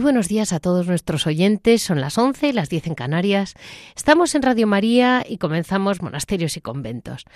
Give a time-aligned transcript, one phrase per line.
[0.00, 1.82] Buenos días a todos nuestros oyentes.
[1.82, 3.54] Son las 11, las 10 en Canarias.
[3.94, 7.26] Estamos en Radio María y comenzamos Monasterios y Conventos.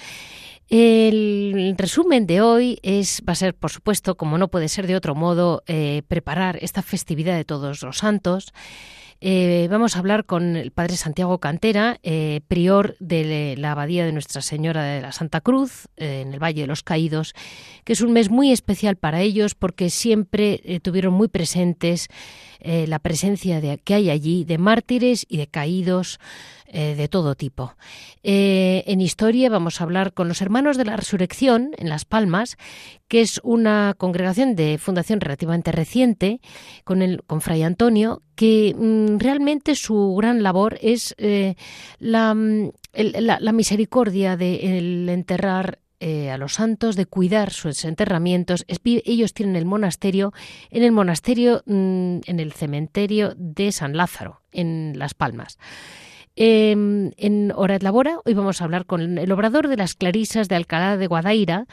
[0.70, 4.96] El resumen de hoy es, va a ser, por supuesto, como no puede ser de
[4.96, 8.54] otro modo, eh, preparar esta festividad de todos los santos.
[9.26, 14.12] Eh, vamos a hablar con el padre Santiago Cantera, eh, prior de la Abadía de
[14.12, 17.32] Nuestra Señora de la Santa Cruz, eh, en el Valle de los Caídos,
[17.84, 22.08] que es un mes muy especial para ellos porque siempre tuvieron muy presentes
[22.60, 26.18] la presencia de, que hay allí de mártires y de caídos
[26.76, 27.76] eh, de todo tipo.
[28.24, 32.56] Eh, en historia vamos a hablar con los Hermanos de la Resurrección en Las Palmas,
[33.06, 36.40] que es una congregación de fundación relativamente reciente,
[36.82, 41.54] con, el, con Fray Antonio, que mm, realmente su gran labor es eh,
[42.00, 48.66] mm, la, misericordia de enterrar a los santos, de cuidar sus enterramientos.
[48.66, 50.32] Ellos tienen el monasterio
[50.70, 55.56] en el monasterio, mm, en el cementerio de San Lázaro, en Las Palmas.
[56.36, 60.48] Em, en Hora de Labora, hoy vamos a hablar con el obrador de las Clarisas
[60.48, 61.66] de Alcalá de Guadaira,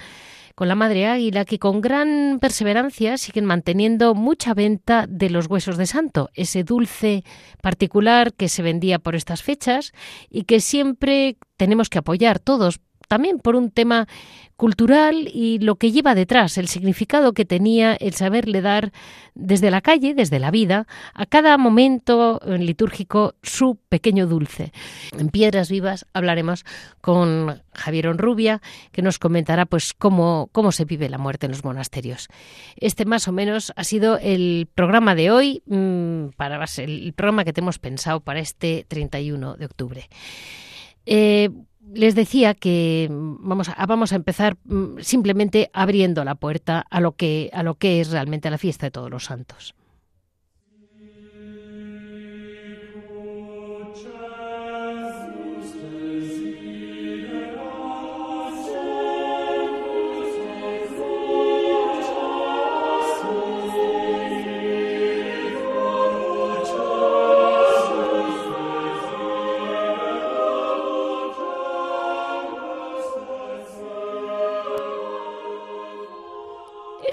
[0.54, 5.78] con la Madre Águila, que con gran perseverancia siguen manteniendo mucha venta de los huesos
[5.78, 7.24] de santo, ese dulce
[7.64, 9.94] particular que se vendía por estas fechas
[10.30, 12.80] y que siempre tenemos que apoyar todos
[13.12, 14.08] también por un tema
[14.56, 18.94] cultural y lo que lleva detrás, el significado que tenía el saberle dar
[19.36, 24.72] desde la calle, desde la vida, a cada momento litúrgico su pequeño dulce.
[25.20, 26.64] En Piedras Vivas hablaremos
[27.02, 28.62] con Javier Onrubia,
[28.94, 32.30] que nos comentará pues cómo, cómo se vive la muerte en los monasterios.
[32.78, 37.52] Este más o menos ha sido el programa de hoy, mm, para el programa que
[37.52, 40.08] tenemos pensado para este 31 de octubre.
[41.06, 41.50] Eh,
[41.94, 47.14] les decía que vamos a, vamos a empezar mm, simplemente abriendo la puerta a lo
[47.14, 49.76] que a lo que es realmente la fiesta de todos los santos.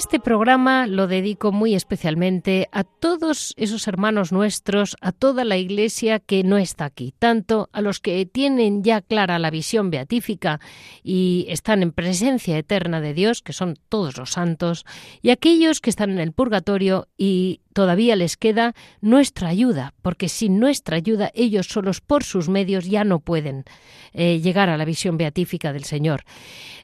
[0.09, 6.19] Este programa lo dedico muy especialmente a todos esos hermanos nuestros, a toda la Iglesia
[6.19, 10.61] que no está aquí, tanto a los que tienen ya clara la visión beatífica
[11.03, 14.87] y están en presencia eterna de Dios, que son todos los santos,
[15.21, 20.59] y aquellos que están en el purgatorio y todavía les queda nuestra ayuda, porque sin
[20.59, 23.67] nuestra ayuda ellos solos por sus medios ya no pueden
[24.13, 26.25] eh, llegar a la visión beatífica del Señor.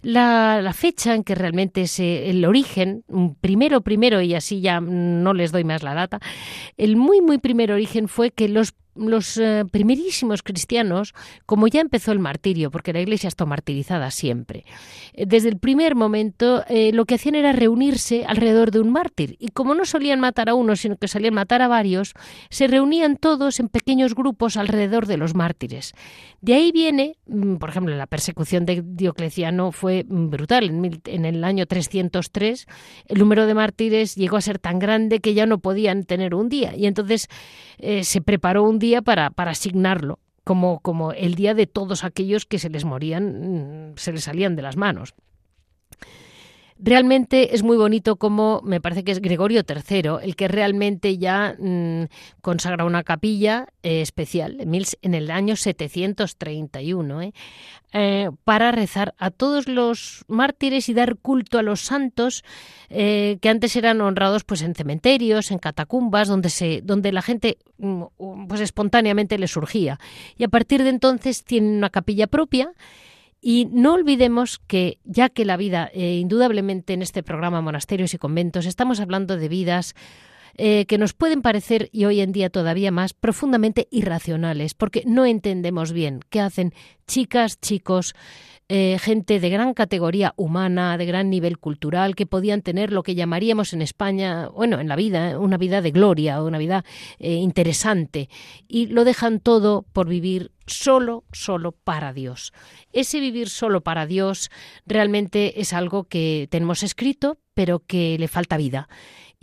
[0.03, 3.03] La, fecha en que realmente es el origen,
[3.41, 6.21] primero, primero, y así ya no les doy más la data,
[6.77, 11.15] el muy, muy primer origen fue que los los eh, primerísimos cristianos,
[11.47, 14.65] como ya empezó el martirio, porque la iglesia está martirizada siempre,
[15.13, 19.37] eh, desde el primer momento eh, lo que hacían era reunirse alrededor de un mártir.
[19.39, 22.15] Y como no solían matar a uno, sino que solían matar a varios,
[22.51, 25.93] se reunían todos en pequeños grupos alrededor de los mártires.
[26.41, 30.65] De ahí viene, mm, por ejemplo, la persecución de Diocleciano fue mm, brutal.
[30.65, 32.67] En, en el año 303
[33.07, 36.49] el número de mártires llegó a ser tan grande que ya no podían tener un
[36.49, 36.77] día.
[36.77, 37.29] Y entonces
[38.03, 42.59] se preparó un día para, para asignarlo como, como el día de todos aquellos que
[42.59, 45.15] se les morían, mm, se les salían de las manos.
[46.85, 51.57] Realmente es muy bonito como me parece que es Gregorio III el que realmente ya
[51.59, 52.05] mm,
[52.43, 57.33] consagra una capilla eh, especial en el año 731 ¿eh?
[57.93, 62.45] Eh, para rezar a todos los mártires y dar culto a los santos
[62.89, 68.03] que antes eran honrados pues en cementerios, en catacumbas, donde se donde la gente mm,
[68.47, 69.99] pues espontáneamente le surgía
[70.37, 72.73] y a partir de entonces tienen una capilla propia
[73.47, 78.19] y no olvidemos que, ya que la vida, eh, indudablemente en este programa Monasterios y
[78.19, 79.95] Conventos, estamos hablando de vidas
[80.57, 85.27] eh, que nos pueden parecer, y hoy en día todavía más, profundamente irracionales, porque no
[85.27, 86.73] entendemos bien qué hacen
[87.07, 88.15] chicas, chicos,
[88.69, 93.15] eh, gente de gran categoría humana, de gran nivel cultural, que podían tener lo que
[93.15, 96.85] llamaríamos en España, bueno, en la vida, una vida de gloria, una vida
[97.19, 98.29] interesante,
[98.69, 102.53] y lo dejan todo por vivir solo, solo para Dios.
[102.93, 104.51] Ese vivir solo para Dios
[104.87, 108.89] realmente es algo que tenemos escrito, pero que le falta vida.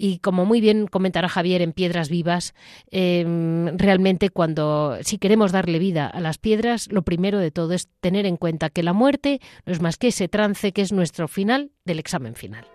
[0.03, 2.55] Y como muy bien comentará Javier en Piedras Vivas,
[2.89, 7.87] em, realmente cuando, si queremos darle vida a las piedras, lo primero de todo es
[7.99, 11.27] tener en cuenta que la muerte no es más que ese trance que es nuestro
[11.27, 12.65] final del examen final.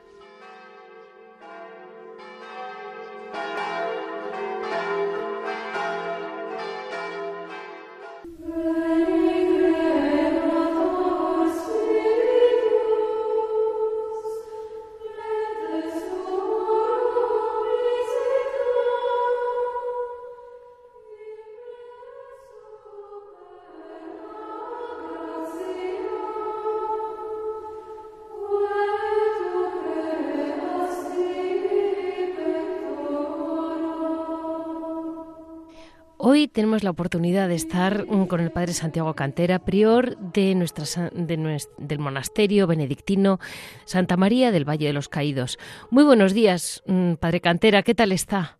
[36.46, 41.10] Hoy tenemos la oportunidad de estar mm, con el Padre Santiago Cantera, prior de nuestra,
[41.10, 43.40] del monasterio benedictino
[43.84, 45.58] Santa María del Valle de los Caídos.
[45.90, 48.58] Muy buenos días, mm, Padre Cantera, ¿qué tal está?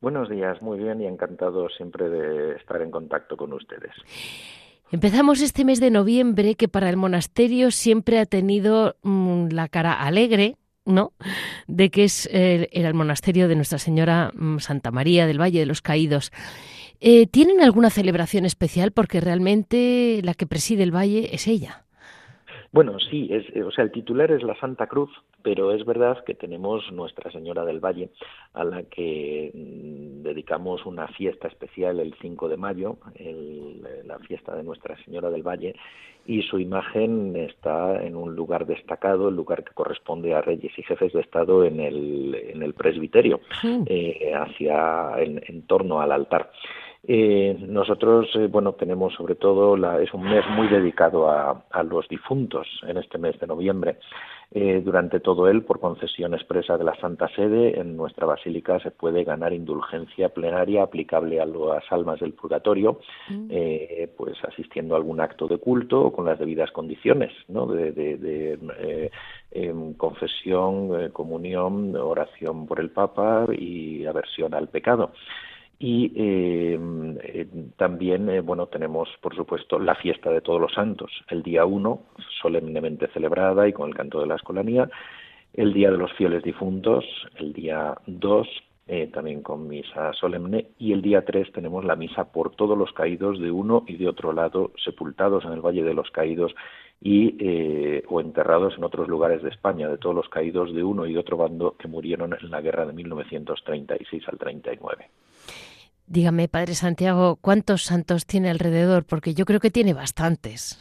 [0.00, 3.92] Buenos días, muy bien y encantado siempre de estar en contacto con ustedes.
[4.90, 9.92] Empezamos este mes de noviembre que para el monasterio siempre ha tenido mm, la cara
[9.92, 10.56] alegre,
[10.86, 11.12] ¿no?
[11.66, 15.82] De que es era el monasterio de Nuestra Señora Santa María del Valle de los
[15.82, 16.32] Caídos.
[17.04, 18.92] Eh, ¿Tienen alguna celebración especial?
[18.92, 21.82] Porque realmente la que preside el valle es ella.
[22.70, 25.10] Bueno, sí, es, eh, o sea, el titular es la Santa Cruz,
[25.42, 28.10] pero es verdad que tenemos Nuestra Señora del Valle,
[28.54, 32.98] a la que mm, dedicamos una fiesta especial el 5 de mayo,
[34.04, 35.74] la fiesta de Nuestra Señora del Valle,
[36.24, 40.84] y su imagen está en un lugar destacado, el lugar que corresponde a reyes y
[40.84, 43.40] jefes de Estado en el, en el presbiterio,
[43.86, 46.52] eh, hacia en torno al altar.
[47.04, 51.82] Eh, nosotros, eh, bueno, tenemos sobre todo, la, es un mes muy dedicado a, a,
[51.82, 53.98] los difuntos en este mes de noviembre.
[54.54, 58.90] Eh, durante todo él, por concesión expresa de la Santa Sede, en nuestra basílica se
[58.90, 63.00] puede ganar indulgencia plenaria aplicable a las almas del purgatorio,
[63.30, 63.46] mm.
[63.50, 67.66] eh, pues asistiendo a algún acto de culto o con las debidas condiciones, ¿no?
[67.66, 69.10] De, de, de
[69.50, 75.12] em, confesión, comunión, oración por el Papa y aversión al pecado
[75.82, 76.78] y eh,
[77.24, 77.46] eh,
[77.76, 82.04] también eh, bueno tenemos por supuesto la fiesta de todos los santos el día uno
[82.40, 84.88] solemnemente celebrada y con el canto de la escolanía
[85.52, 87.04] el día de los fieles difuntos
[87.36, 88.46] el día dos
[89.12, 93.40] también con misa solemne y el día tres tenemos la misa por todos los caídos
[93.40, 96.52] de uno y de otro lado sepultados en el Valle de los Caídos
[97.00, 101.14] y o enterrados en otros lugares de España, de todos los caídos de uno y
[101.14, 105.06] de otro bando que murieron en la guerra de 1936 al 39.
[106.06, 109.04] Dígame, Padre Santiago, ¿cuántos santos tiene alrededor?
[109.04, 110.78] Porque yo creo que tiene bastantes.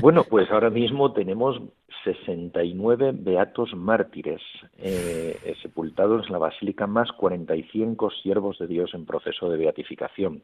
[0.00, 1.60] Bueno, pues ahora mismo tenemos
[2.04, 4.40] 69 beatos mártires
[4.78, 10.42] eh, eh, sepultados en la basílica, más 45 siervos de Dios en proceso de beatificación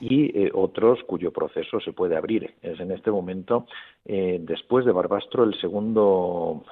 [0.00, 2.54] y eh, otros cuyo proceso se puede abrir.
[2.62, 3.66] Es en este momento,
[4.04, 6.64] después de Barbastro, el segundo,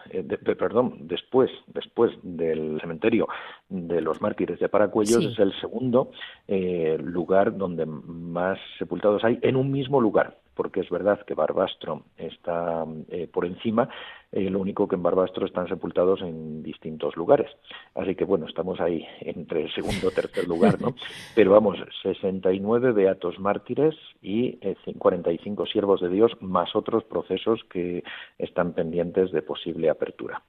[0.59, 3.29] perdón, después, después del cementerio
[3.69, 6.11] de los mártires de Paracuellos, es el segundo
[6.99, 12.85] lugar donde más sepultados hay en un mismo lugar porque es verdad que Barbastro está
[13.11, 13.89] eh, por encima,
[14.33, 17.51] eh, lo único que en Barbastro están sepultados en distintos lugares.
[17.95, 20.95] Así que bueno, estamos ahí entre el segundo y tercer lugar, ¿no?
[21.35, 24.59] Pero vamos, 69 beatos mártires y
[24.99, 28.03] 45 eh, siervos de Dios, más otros procesos que
[28.39, 30.43] están pendientes de posible apertura.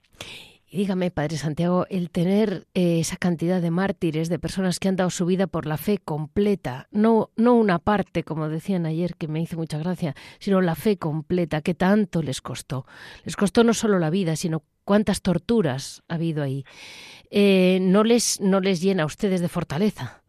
[0.69, 4.97] Y dígame, Padre Santiago, el tener eh, esa cantidad de mártires, de personas que han
[4.97, 9.29] dado su vida por la fe completa, no, no una parte, como decían ayer, que
[9.29, 12.85] me hizo mucha gracia, sino la fe completa, que tanto les costó.
[13.23, 16.65] Les costó no solo la vida, sino cuántas torturas ha habido ahí.
[17.31, 20.21] Eh, ¿no, les, ¿No les llena a ustedes de fortaleza?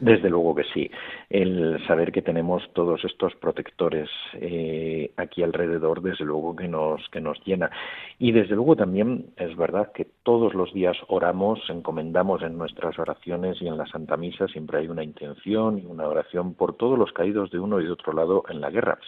[0.00, 0.90] Desde luego que sí.
[1.28, 7.20] El saber que tenemos todos estos protectores eh, aquí alrededor, desde luego que nos, que
[7.20, 7.70] nos llena.
[8.18, 13.60] Y desde luego también es verdad que todos los días oramos, encomendamos en nuestras oraciones
[13.60, 17.12] y en la Santa Misa siempre hay una intención y una oración por todos los
[17.12, 18.98] caídos de uno y de otro lado en la guerra.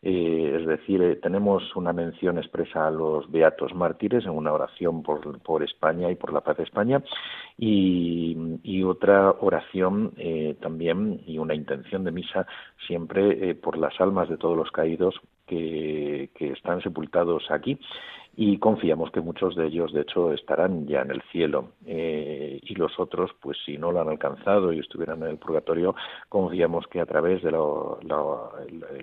[0.00, 5.02] Eh, es decir, eh, tenemos una mención expresa a los beatos mártires en una oración
[5.02, 7.02] por, por España y por la paz de España
[7.56, 8.36] y,
[8.84, 10.14] otra oración
[10.60, 11.67] también y una intención
[12.04, 12.46] de misa
[12.86, 15.14] siempre por las almas de todos los caídos
[15.46, 17.78] que, que están sepultados aquí
[18.40, 22.74] y confiamos que muchos de ellos, de hecho, estarán ya en el cielo eh, y
[22.76, 25.96] los otros, pues si no lo han alcanzado y estuvieran en el purgatorio,
[26.28, 27.56] confiamos que a través del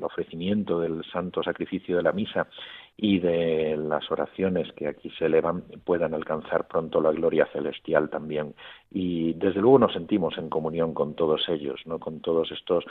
[0.03, 2.47] ofrecimiento del santo sacrificio de la misa
[2.95, 8.55] y de las oraciones que aquí se elevan puedan alcanzar pronto la gloria celestial también.
[8.89, 12.85] Y desde luego nos sentimos en comunión con todos ellos, no con todos estos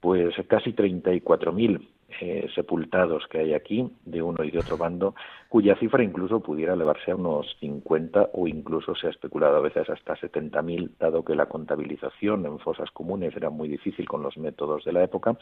[0.00, 1.80] pues casi 34.000
[2.20, 5.14] eh, sepultados que hay aquí, de uno y de otro bando,
[5.48, 9.88] cuya cifra incluso pudiera elevarse a unos 50 o incluso se ha especulado a veces
[9.88, 14.84] hasta 70.000, dado que la contabilización en fosas comunes era muy difícil con los métodos
[14.84, 15.36] de la época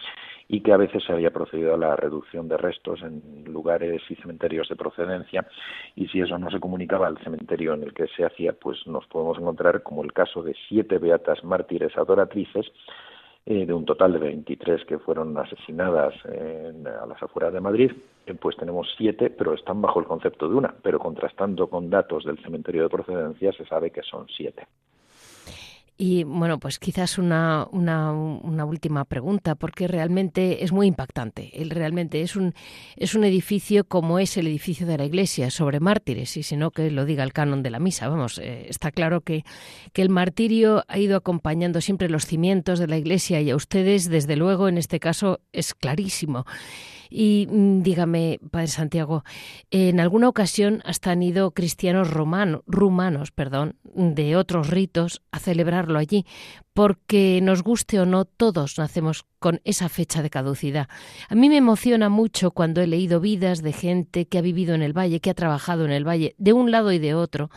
[0.49, 4.15] y que a veces se había procedido a la reducción de restos en lugares y
[4.17, 5.47] cementerios de procedencia.
[5.97, 9.07] Y si eso no se comunicaba al cementerio en el que se hacía, pues nos
[9.07, 12.71] podemos encontrar como el caso de siete beatas mártires adoratrices
[13.45, 17.93] eh, de un total de 23 que fueron asesinadas a las afueras de Madrid,
[18.27, 22.25] eh, pues tenemos siete, pero están bajo el concepto de una, pero contrastando con datos
[22.25, 24.67] del cementerio de procedencia se sabe que son siete.
[26.05, 31.53] Y bueno, pues quizás una, una, última pregunta, porque realmente es muy impactante.
[31.63, 32.55] El, realmente es un,
[32.97, 36.73] es un edificio como es el edificio de la iglesia, sobre mártires, y si no
[36.73, 38.09] que lo diga el canon de la misa.
[38.09, 39.45] Vamos, eh, está claro que,
[39.93, 44.09] que el martirio ha ido acompañando siempre los cimientos de la iglesia y a ustedes,
[44.09, 46.47] desde luego, en este caso, es clarísimo.
[47.15, 49.23] Y mm, dígame, Padre Santiago,
[49.71, 55.99] en alguna ocasión hasta han ido cristianos romanos, rumanos perdón, de otros ritos a celebrarlo
[55.99, 56.25] allí,
[56.73, 60.89] porque nos guste o no, todos nacemos con esa fecha de caducidad.
[61.29, 64.81] A mí me emociona mucho cuando he leído vidas de gente que ha vivido en
[64.81, 67.51] el valle, que ha trabajado en el valle, de un lado y de otro,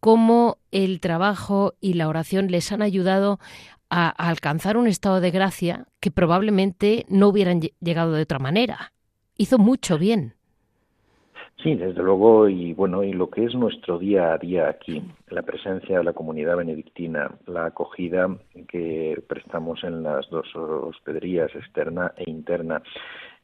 [0.00, 3.38] cómo el trabajo y la oración les han ayudado
[3.88, 8.92] a, alcanzar un estado de gracia que probablemente no hubieran llegado de otra manera
[9.36, 10.34] hizo mucho bien.
[11.62, 15.42] Sí, desde luego, y bueno, y lo que es nuestro día a día aquí, la
[15.42, 18.28] presencia de la comunidad benedictina, la acogida
[18.68, 22.82] que prestamos en las dos hospederías, externa e interna,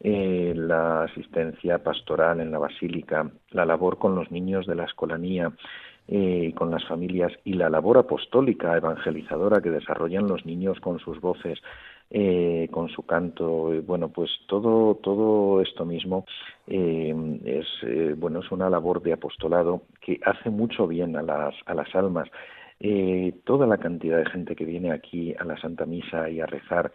[0.00, 5.50] eh, la asistencia pastoral en la basílica, la labor con los niños de la escolanía,
[6.08, 11.20] eh, con las familias y la labor apostólica evangelizadora que desarrollan los niños con sus
[11.20, 11.61] voces,
[12.14, 16.26] eh, con su canto, bueno, pues todo todo esto mismo
[16.66, 17.14] eh,
[17.47, 21.73] es eh, bueno es una labor de apostolado que hace mucho bien a las a
[21.73, 22.28] las almas.
[23.44, 26.92] Toda la cantidad de gente que viene aquí a la Santa Misa y a rezar,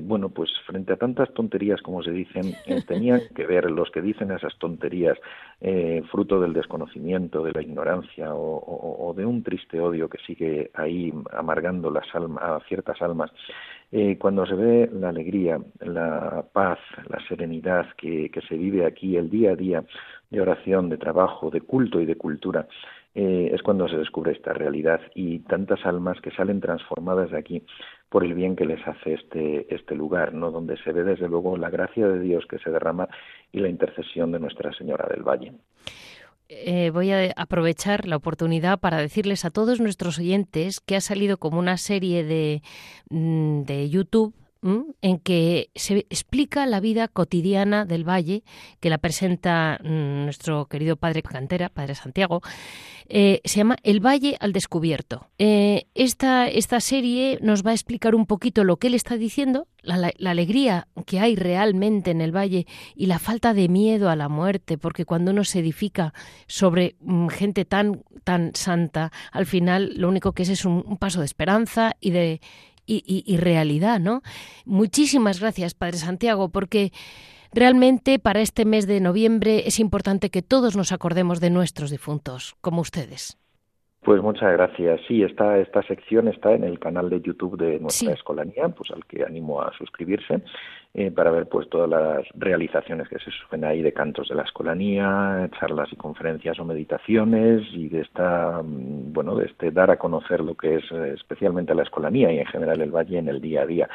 [0.00, 2.54] bueno, pues frente a tantas tonterías como se dicen,
[2.88, 5.16] tenían que ver los que dicen esas tonterías
[6.10, 11.12] fruto del desconocimiento, de la ignorancia o, o, de un triste odio que sigue ahí
[11.32, 13.30] amargando las almas, a ciertas almas.
[13.96, 19.30] Eh, cuando se ve la alegría, la paz, la serenidad que, se vive aquí el
[19.30, 19.84] día a día
[20.30, 22.66] de oración, de trabajo, de culto y de cultura,
[23.14, 27.62] eh, es cuando se descubre esta realidad y tantas almas que salen transformadas de aquí
[28.08, 30.50] por el bien que les hace este, este lugar, ¿no?
[30.50, 33.08] donde se ve desde luego la gracia de Dios que se derrama
[33.52, 35.52] y la intercesión de Nuestra Señora del Valle.
[36.48, 41.38] Eh, voy a aprovechar la oportunidad para decirles a todos nuestros oyentes que ha salido
[41.38, 42.62] como una serie de,
[43.10, 44.34] mm, de YouTube
[45.02, 48.44] en que se explica la vida cotidiana del valle,
[48.80, 52.40] que la presenta mm, nuestro querido padre Cantera, padre Santiago,
[53.08, 55.28] eh, se llama El Valle al Descubierto.
[55.38, 59.68] Eh, esta, esta serie nos va a explicar un poquito lo que él está diciendo,
[59.82, 64.28] la, alegría que hay realmente en el valle y la falta de miedo a la
[64.28, 66.14] muerte, porque cuando uno se edifica
[66.46, 71.20] sobre mm, gente tan, tan santa, al final lo único que es es un paso
[71.20, 72.40] de esperanza y de
[72.86, 74.22] y, realidad, ¿no?
[74.64, 76.92] Muchísimas gracias, Padre Santiago, porque
[77.54, 82.56] realmente para este mes de noviembre es importante que todos nos acordemos de nuestros difuntos,
[82.60, 83.38] como ustedes.
[84.04, 85.00] Pues muchas gracias.
[85.08, 89.06] Sí, esta, esta sección está en el canal de YouTube de nuestra escolanía, pues al
[89.06, 90.42] que animo a suscribirse
[90.92, 94.42] eh, para ver pues todas las realizaciones que se suben ahí de cantos de la
[94.42, 99.96] escolanía, charlas y conferencias o meditaciones y de esta mm, bueno de este dar a
[99.96, 103.40] conocer lo que es eh, especialmente la escolanía y en general el valle en el
[103.40, 103.88] día a día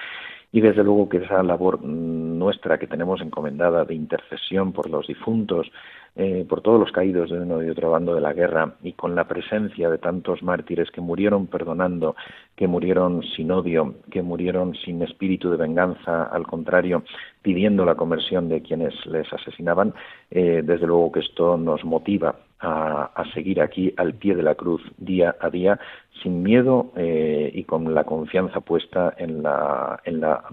[0.52, 5.72] y desde luego que esa labor nuestra que tenemos encomendada de intercesión por los difuntos
[6.16, 9.16] eh, por todos los caídos de uno y otro bando de la guerra y con
[9.16, 12.16] la presencia de tantos mártires que murieron perdonando,
[12.56, 17.04] que murieron sin odio, que murieron sin espíritu de venganza, al contrario,
[17.42, 19.94] pidiendo la conversión de quienes les asesinaban,
[20.32, 24.82] eh, desde luego que esto nos motiva a, seguir aquí al pie de la cruz
[24.98, 25.80] día a día,
[26.22, 30.44] sin miedo eh, y con la confianza puesta en la, en la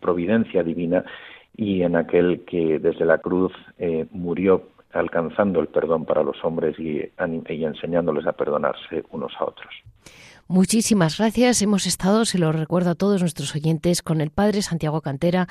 [0.00, 1.04] providencia divina
[1.56, 3.52] y en aquel que desde la cruz
[4.10, 9.74] murió alcanzando el perdón para los hombres y, y enseñándoles a perdonarse unos a otros.
[10.48, 11.60] Muchísimas gracias.
[11.60, 15.48] Hemos estado, se lo recuerdo a todos nuestros oyentes, con el padre Santiago Cantera,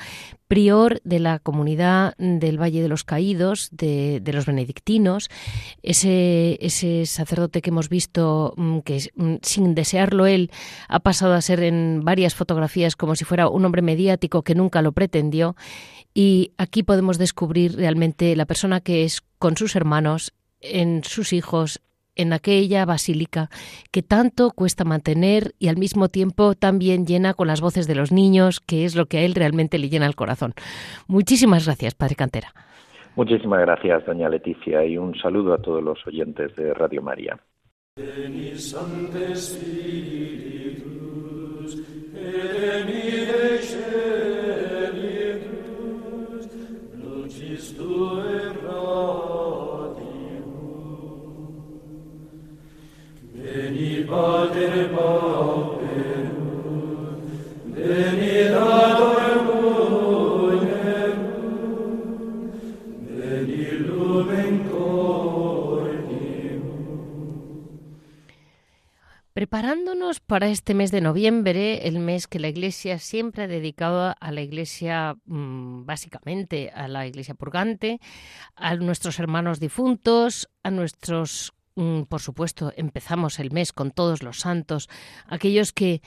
[0.48, 5.28] prior de la comunidad del Valle de los Caídos, de, los benedictinos,
[5.82, 10.50] ese, ese, sacerdote que hemos visto mm, que mm, sin desearlo él
[10.88, 14.80] ha pasado a ser en varias fotografías como si fuera un hombre mediático que nunca
[14.80, 15.56] lo pretendió.
[16.14, 21.82] Y aquí podemos descubrir realmente la persona que es con sus hermanos, en sus hijos,
[22.16, 23.48] en aquella basílica
[23.92, 28.12] que tanto cuesta mantener y al mismo tiempo también llena con las voces de los
[28.12, 30.54] niños, que es lo que a él realmente le llena el corazón.
[31.06, 32.48] Muchísimas gracias, Padre Cantera.
[33.14, 37.38] Muchísimas gracias, doña Leticia, y un saludo a todos los oyentes de Radio María.
[69.36, 74.32] Preparándonos para este mes de noviembre, el mes que la Iglesia siempre ha dedicado a
[74.32, 78.00] la Iglesia, mm, básicamente a la Iglesia purgante,
[78.54, 81.52] a nuestros hermanos difuntos, a nuestros
[82.08, 84.88] por supuesto, empezamos el mes con todos los santos,
[85.26, 86.00] aquellos que,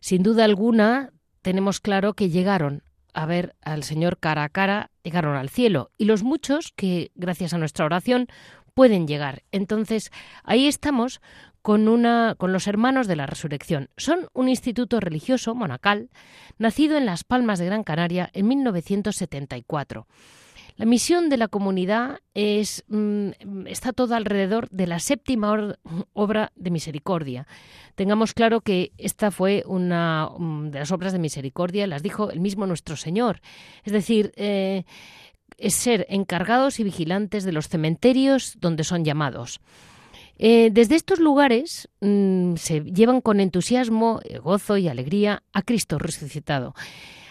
[0.00, 1.12] sin duda alguna,
[1.42, 6.04] tenemos claro que llegaron a ver al Señor cara a cara, llegaron al cielo, y
[6.04, 8.28] los muchos que, gracias a nuestra oración,
[8.74, 9.42] pueden llegar.
[9.52, 10.10] Entonces,
[10.44, 11.20] ahí estamos
[11.62, 13.88] con, una, con los Hermanos de la Resurrección.
[13.96, 16.10] Son un instituto religioso monacal,
[16.58, 20.06] nacido en Las Palmas de Gran Canaria en 1974.
[20.76, 23.30] La misión de la comunidad mm,
[23.66, 25.74] está toda alrededor de la séptima
[26.12, 27.46] obra de misericordia.
[27.94, 32.40] Tengamos claro que esta fue una mm, de las obras de misericordia, las dijo el
[32.40, 33.40] mismo nuestro Señor.
[33.84, 34.84] Es decir, eh,
[35.56, 39.60] es ser encargados y vigilantes de los cementerios donde son llamados.
[40.38, 46.74] Eh, desde estos lugares mm, se llevan con entusiasmo, gozo y alegría a Cristo resucitado.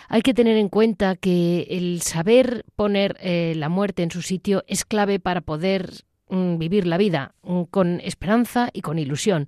[0.10, 4.64] Hay que tener en cuenta que el saber poner eh, la muerte en su sitio
[4.68, 5.92] es clave para poder
[6.30, 9.48] mm, vivir la vida mm, con esperanza y con ilusión.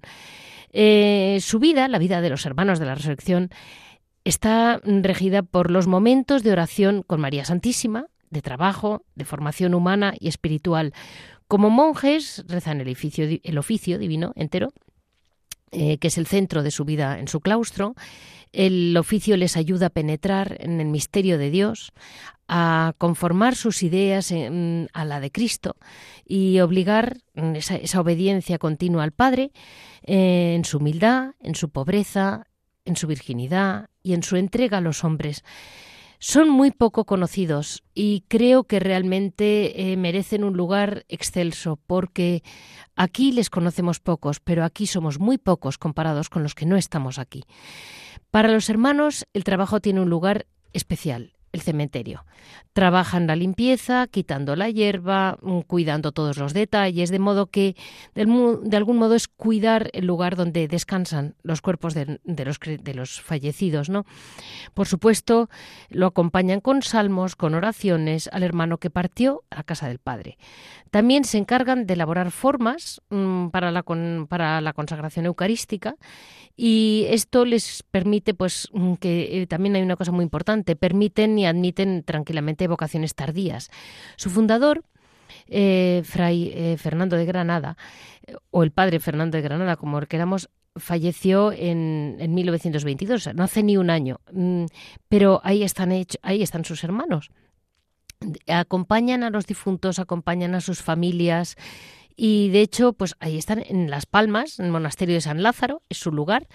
[0.71, 3.49] Eh, su vida, la vida de los hermanos de la resurrección,
[4.23, 10.13] está regida por los momentos de oración con María Santísima, de trabajo, de formación humana
[10.19, 10.93] y espiritual.
[11.47, 14.73] Como monjes rezan el oficio, el oficio divino entero,
[15.71, 17.95] eh, que es el centro de su vida en su claustro,
[18.53, 21.91] el oficio les ayuda a penetrar en el misterio de Dios,
[22.47, 25.75] a conformar sus ideas a la de Cristo
[26.25, 29.51] y obligar esa, obediencia continua al Padre
[30.03, 32.47] eh, en su humildad, en su pobreza,
[32.85, 35.43] en su virginidad y en su entrega a los hombres.
[36.19, 42.41] Son muy poco conocidos y creo que realmente eh, merecen un lugar excelso porque
[42.95, 47.19] aquí les conocemos pocos, pero aquí somos muy pocos comparados con los que no estamos
[47.19, 47.43] aquí.
[48.37, 52.25] Para los hermanos el trabajo tiene un lugar especial, el cementerio.
[52.73, 57.75] Trabajan la limpieza, quitando la hierba, mm, cuidando todos los detalles, de modo que
[58.13, 63.21] de, algún modo es cuidar el lugar donde descansan los cuerpos de, los, de los
[63.21, 63.89] fallecidos.
[63.89, 64.05] ¿no?
[64.73, 65.49] Por supuesto,
[65.89, 70.37] lo acompañan con salmos, con oraciones al hermano que partió a casa del Padre.
[70.91, 73.83] También se encargan de elaborar formas mm, para, la
[74.29, 75.95] para la consagración eucarística
[76.59, 81.37] y esto les permite, pues, mm, que eh, también hay una cosa muy importante, permiten
[81.37, 83.69] y admiten tranquilamente vocaciones tardías.
[84.15, 84.83] Su fundador
[85.47, 87.77] eh, Fray eh, Fernando de Granada,
[88.51, 93.77] o el padre Fernando de Granada, como queramos, falleció en, en 1922, no hace ni
[93.77, 94.65] un año, mm,
[95.09, 97.31] pero ahí están, ahí están sus hermanos.
[98.47, 101.55] Acompañan a los difuntos, acompañan a sus familias,
[102.17, 105.83] y de hecho, pues ahí están en Las Palmas, en el monasterio de San Lázaro,
[105.87, 106.47] es su lugar,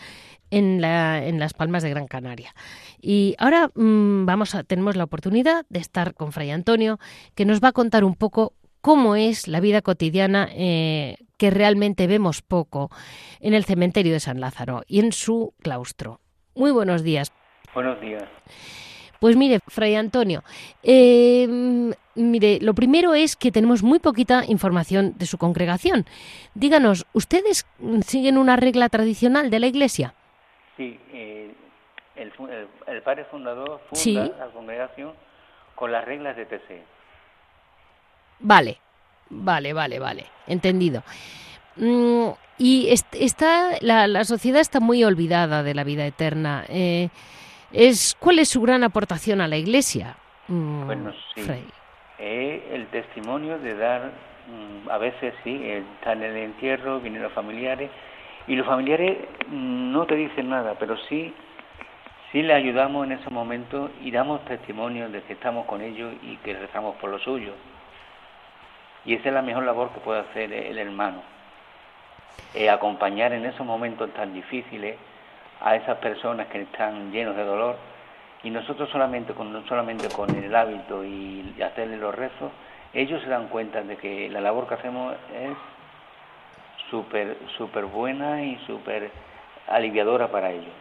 [0.51, 2.53] en, la, en Las Palmas de Gran Canaria.
[3.01, 6.99] Y ahora mm, vamos a, tenemos la oportunidad de estar con Fray Antonio,
[7.37, 12.09] que nos va a contar un poco cómo es la vida cotidiana eh, que realmente
[12.09, 12.91] vemos poco
[13.41, 16.21] en el cementerio de San Lázaro y en su claustro.
[16.57, 17.33] Muy buenos días.
[17.73, 18.25] Buenos días.
[19.23, 20.43] Pues mire, Fray Antonio,
[20.83, 21.47] eh,
[22.17, 26.07] mire, lo primero es que tenemos muy poquita información de su congregación.
[26.57, 27.65] Díganos, ¿ustedes
[28.05, 30.13] siguen una regla tradicional de la Iglesia?
[30.77, 31.55] Sí, eh,
[32.17, 32.33] el,
[33.03, 35.13] padre fundador funda la congregación
[35.77, 36.83] con las reglas de TC.
[38.41, 38.79] Vale,
[39.31, 41.05] vale, vale, vale, entendido.
[41.77, 46.65] Mm, y está, la, la, sociedad está muy olvidada de la vida eterna.
[46.69, 47.11] Eh,
[47.73, 50.17] es, ¿Cuál es su gran aportación a la Iglesia?
[50.49, 51.43] Mm, bueno, sí.
[52.19, 54.13] el testimonio de dar,
[54.49, 57.91] mm, a veces sí, está en el entierro, vienen los familiares,
[58.47, 61.33] y los familiares mm, no te dicen nada, pero sí,
[62.31, 66.37] sí le ayudamos en ese momento y damos testimonio de que estamos con ellos y
[66.39, 67.53] que rezamos por lo suyo.
[69.05, 71.23] Y esa es la mejor labor que puede hacer el hermano,
[72.55, 74.97] eh, acompañar en esos momentos tan difíciles
[75.61, 77.77] a esas personas que están llenos de dolor.
[78.43, 82.51] Y nosotros solamente con solamente con el hábito y hacerle los rezos
[82.95, 85.57] ellos se dan cuenta de que la labor que hacemos es
[86.91, 89.11] súper súper buena y súper
[89.69, 90.73] aliviadora para ellos.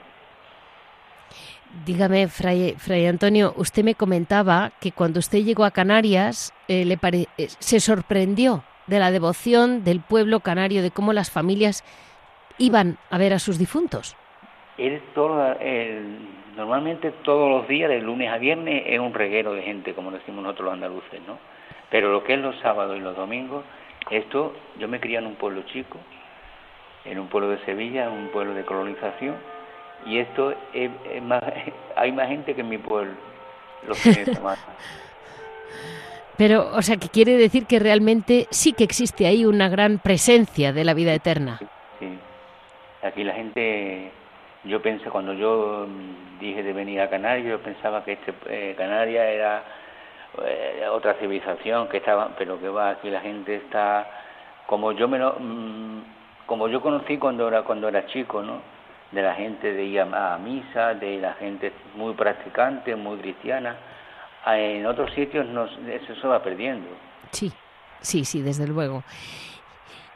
[1.86, 6.99] Dígame, Fray, Antonio, usted me comentaba que cuando usted llegó a Canarias eh, le
[7.38, 11.86] eh, se sorprendió de la devoción del pueblo canario, de cómo las familias
[12.57, 14.17] iban a ver a sus difuntos
[15.13, 15.55] todo,
[16.55, 20.43] normalmente todos los días, de lunes a viernes, es un reguero de gente, como decimos
[20.43, 21.37] nosotros los andaluces, ¿no?
[21.89, 23.63] Pero lo que es los sábados y los domingos,
[24.09, 25.97] esto, yo me crié en un pueblo chico,
[27.05, 29.35] en un pueblo de Sevilla, en un pueblo de colonización,
[30.05, 30.89] y esto es,
[31.21, 31.43] más,
[31.95, 33.13] hay más gente que en mi pueblo,
[33.87, 34.61] los fines de semana.
[36.37, 40.73] Pero, o sea, que quiere decir que realmente sí que existe ahí una gran presencia
[40.73, 41.59] de la vida eterna.
[41.99, 42.07] Sí,
[43.03, 44.11] aquí la gente
[44.63, 45.88] yo pensé, cuando yo
[46.39, 49.63] dije de venir a Canarias, yo pensaba que este eh, Canarias era
[50.45, 54.08] eh, otra civilización, que estaba, pero que va, aquí la gente está,
[54.67, 56.04] como yo me mm,
[56.45, 58.62] como yo conocí cuando era, cuando era chico, ¿no?
[59.12, 63.76] De la gente de ir a, misa, de la gente muy practicante, muy cristiana.
[64.45, 65.47] En otros sitios
[65.88, 66.88] eso se va perdiendo.
[67.32, 67.52] Sí,
[68.02, 69.04] sí, sí, desde luego.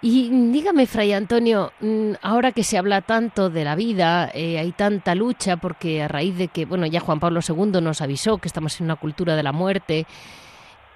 [0.08, 4.72] Y dígame, Fray Antonio, mm, ahora que se habla tanto de la vida, eh, hay
[4.72, 8.48] tanta lucha, porque a raíz de que, bueno, ya Juan Pablo II nos avisó que
[8.48, 10.06] estamos en una cultura de la muerte,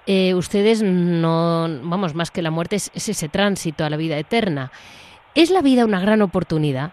[0.06, 4.70] eh, ustedes no, vamos, más que la muerte es, ese tránsito a la vida eterna.
[5.34, 6.92] ¿Es la vida una gran oportunidad?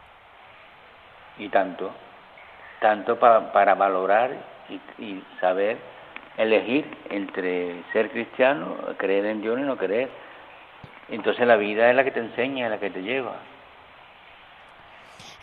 [1.37, 1.91] Y tanto,
[2.81, 4.31] tanto para valorar
[4.69, 5.77] y, y saber
[6.37, 10.09] elegir entre ser cristiano, creer en Dios y no creer
[11.09, 13.37] entonces la vida es la que te enseña, la que te lleva.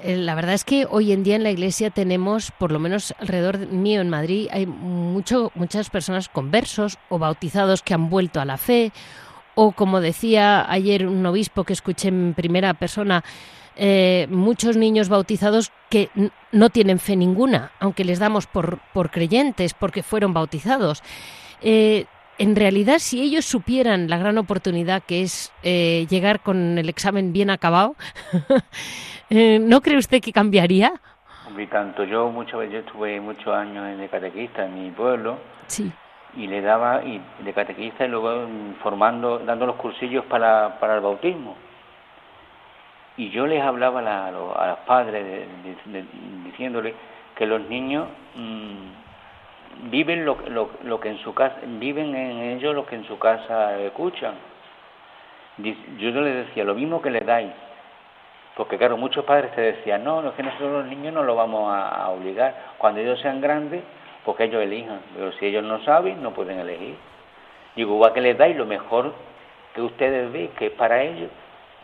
[0.00, 3.14] Eh, la verdad es que hoy en día en la iglesia tenemos, por lo menos
[3.18, 8.44] alrededor mío en Madrid, hay mucho, muchas personas conversos o bautizados que han vuelto a
[8.44, 8.92] la fe,
[9.54, 13.22] o como decía ayer un obispo que escuché en primera persona,
[13.76, 16.10] eh, muchos niños bautizados que
[16.52, 21.02] no tienen fe ninguna, aunque les damos por, por creyentes porque fueron bautizados.
[21.60, 22.06] Eh,
[22.38, 27.32] en realidad, si ellos supieran la gran oportunidad que es eh, llegar con el examen
[27.32, 27.94] bien acabado,
[29.30, 30.92] eh, ¿no cree usted que cambiaría?
[31.56, 35.38] Y tanto, yo muchas veces, yo estuve muchos años en de catequista en mi pueblo.
[35.66, 35.92] Sí.
[36.36, 38.48] Y le daba, y de catequista y luego
[38.82, 41.56] formando, dando los cursillos para, para el bautismo.
[43.16, 45.46] Y yo les hablaba a, a los padres
[46.44, 46.94] diciéndoles
[47.36, 49.03] que los niños mm,
[49.90, 53.18] viven lo, lo, lo, que en su casa viven en ellos lo que en su
[53.18, 54.34] casa escuchan.
[55.58, 57.52] Yo les decía lo mismo que le dais
[58.56, 61.72] porque claro muchos padres te decían no es que nosotros los niños no lo vamos
[61.72, 63.82] a, obligar cuando ellos sean grandes
[64.24, 66.96] porque ellos elijan pero si ellos no saben no pueden elegir.
[67.76, 69.12] Digo igual que les dais lo mejor
[69.74, 71.30] que ustedes ven que es para ellos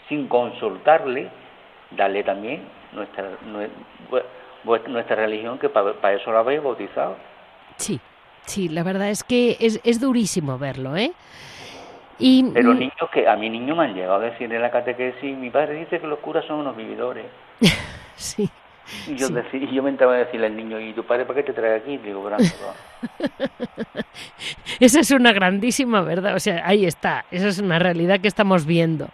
[0.09, 1.29] sin consultarle
[1.92, 3.31] darle también nuestra
[4.64, 7.16] nuestra religión que para, para eso la habéis bautizado
[7.81, 7.99] Sí,
[8.45, 11.12] sí, la verdad es que es, es durísimo verlo, ¿eh?
[12.19, 15.37] Y, Pero niños que a mi niño me han llegado a decir en la catequesis,
[15.38, 17.25] mi padre dice que los curas son unos vividores.
[18.16, 18.51] sí.
[19.07, 21.55] Y yo, yo me entraba a decirle al niño, ¿y tu padre para qué te
[21.55, 21.97] trae aquí?
[21.97, 22.29] Digo,
[24.81, 28.66] Esa es una grandísima verdad, o sea, ahí está, esa es una realidad que estamos
[28.66, 29.09] viendo.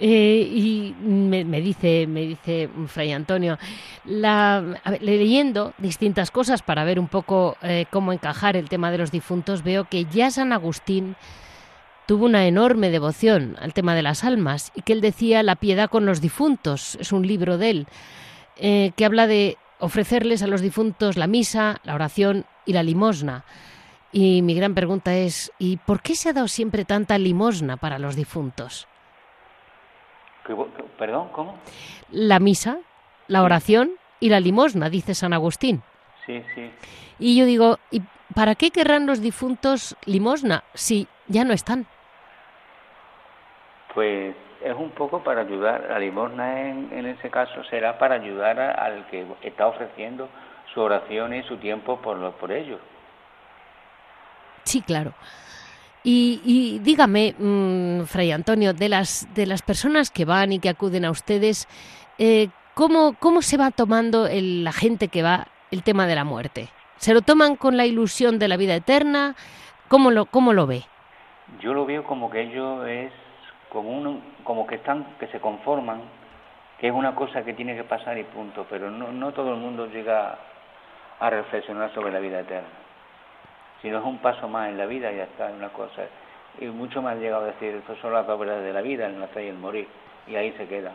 [0.00, 3.58] Eh, y me, dice, me dice Fray Antonio,
[4.04, 9.64] leyendo distintas cosas para ver un poco eh, cómo encajar el tema de los difuntos,
[9.64, 11.16] veo que ya San Agustín
[12.06, 15.90] tuvo una enorme devoción al tema de las almas y que él decía La piedad
[15.90, 17.86] con los difuntos, es un libro de él,
[18.56, 23.44] eh, que habla de ofrecerles a los difuntos la misa, la oración y la limosna.
[24.12, 27.98] Y mi gran pregunta es, ¿y por qué se ha dado siempre tanta limosna para
[27.98, 28.86] los difuntos?
[30.98, 31.28] ¿Perdón?
[31.32, 31.58] ¿Cómo?
[32.10, 32.78] La misa,
[33.26, 35.82] la oración y la limosna, dice San Agustín.
[36.26, 36.70] Sí, sí.
[37.18, 38.02] Y yo digo, ¿y
[38.34, 41.86] para qué querrán los difuntos limosna si ya no están?
[43.94, 48.58] Pues es un poco para ayudar, la limosna en, en ese caso será para ayudar
[48.60, 50.28] al que está ofreciendo
[50.74, 52.80] su oración y su tiempo por, por ellos.
[54.64, 55.14] Sí, claro.
[56.10, 61.04] Y, dígame, mm, Fray Antonio, de las, de las personas que van y que acuden
[61.04, 61.68] a ustedes,
[62.16, 66.68] eh, ¿cómo, ¿cómo se va tomando la gente que va el tema de la muerte?
[66.96, 69.34] ¿Se lo toman con la ilusión de la vida eterna?
[69.88, 70.84] ¿Cómo lo, cómo lo ve?
[71.60, 73.12] Yo lo veo como que ellos es
[73.68, 76.00] como, uno, como que, están, que se conforman,
[76.80, 79.60] que es una cosa que tiene que pasar y punto, pero no, no todo el
[79.60, 80.38] mundo llega
[81.20, 82.87] a reflexionar sobre la vida eterna
[83.82, 86.02] sino es un paso más en la vida ya está, una cosa.
[86.60, 89.44] Y mucho más llegado a decir, esto son las obras de la vida, el nacer
[89.44, 89.86] y el morir,
[90.26, 90.92] y ahí se queda.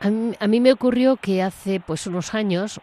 [0.00, 2.80] A mí, me ocurrió que hace pues unos años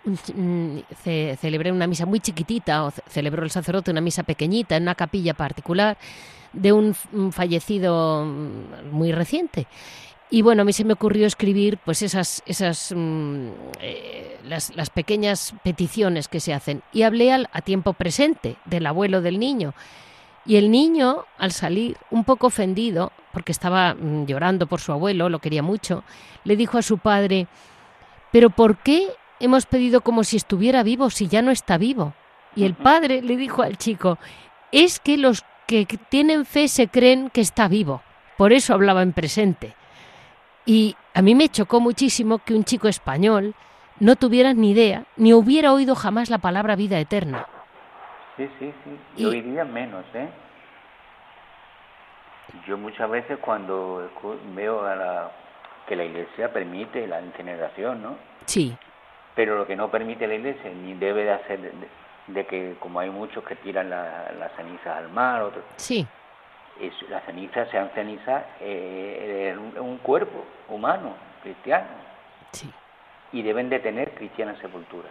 [1.42, 5.34] celebré una misa muy chiquitita, o celebró el sacerdote una misa pequeñita en una capilla
[5.34, 5.98] particular
[6.54, 6.94] de un
[7.34, 9.68] fallecido mm, muy reciente.
[10.32, 13.48] Y bueno, a mí se me ocurrió escribir pues esas, esas mm,
[13.82, 16.84] eh, las, las, pequeñas peticiones que se hacen.
[16.94, 19.74] Y hablé al, a tiempo presente del abuelo del niño.
[20.46, 25.30] Y el niño, al salir, un poco ofendido, porque estaba mm, llorando por su abuelo,
[25.30, 26.04] lo quería mucho,
[26.44, 27.48] le dijo a su padre,
[28.32, 32.14] pero ¿por qué hemos pedido como si estuviera vivo si ya no está vivo?
[32.56, 34.18] Y el padre le dijo al chico,
[34.72, 38.02] es que los que tienen fe se creen que está vivo.
[38.38, 39.76] Por eso hablaba en presente.
[40.66, 43.56] Y a mí me chocó muchísimo que un chico español
[44.00, 47.46] no tuviera ni idea, ni hubiera oído jamás la palabra vida eterna.
[48.38, 49.00] Sí, sí, sí.
[49.18, 50.30] Y oiría menos, ¿eh?
[52.66, 54.10] Yo muchas veces cuando
[54.56, 55.32] veo a la,
[55.88, 58.16] que la iglesia permite la incineración, ¿no?
[58.46, 58.76] Sí.
[59.36, 61.72] Pero lo que no permite la iglesia, ni debe de hacer,
[62.28, 65.64] de, que como hay muchos que tiran las cenizas al mar, otros.
[65.76, 66.08] Sí
[67.10, 71.14] las cenizas sean cenizas eh, en un cuerpo humano,
[71.44, 71.88] cristiano.
[72.52, 72.72] Sí.
[73.32, 75.10] Y deben de tener cristiana sepultura.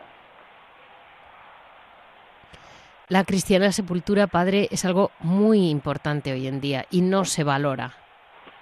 [3.08, 7.92] La cristiana sepultura, padre, es algo muy importante hoy en día y no se valora.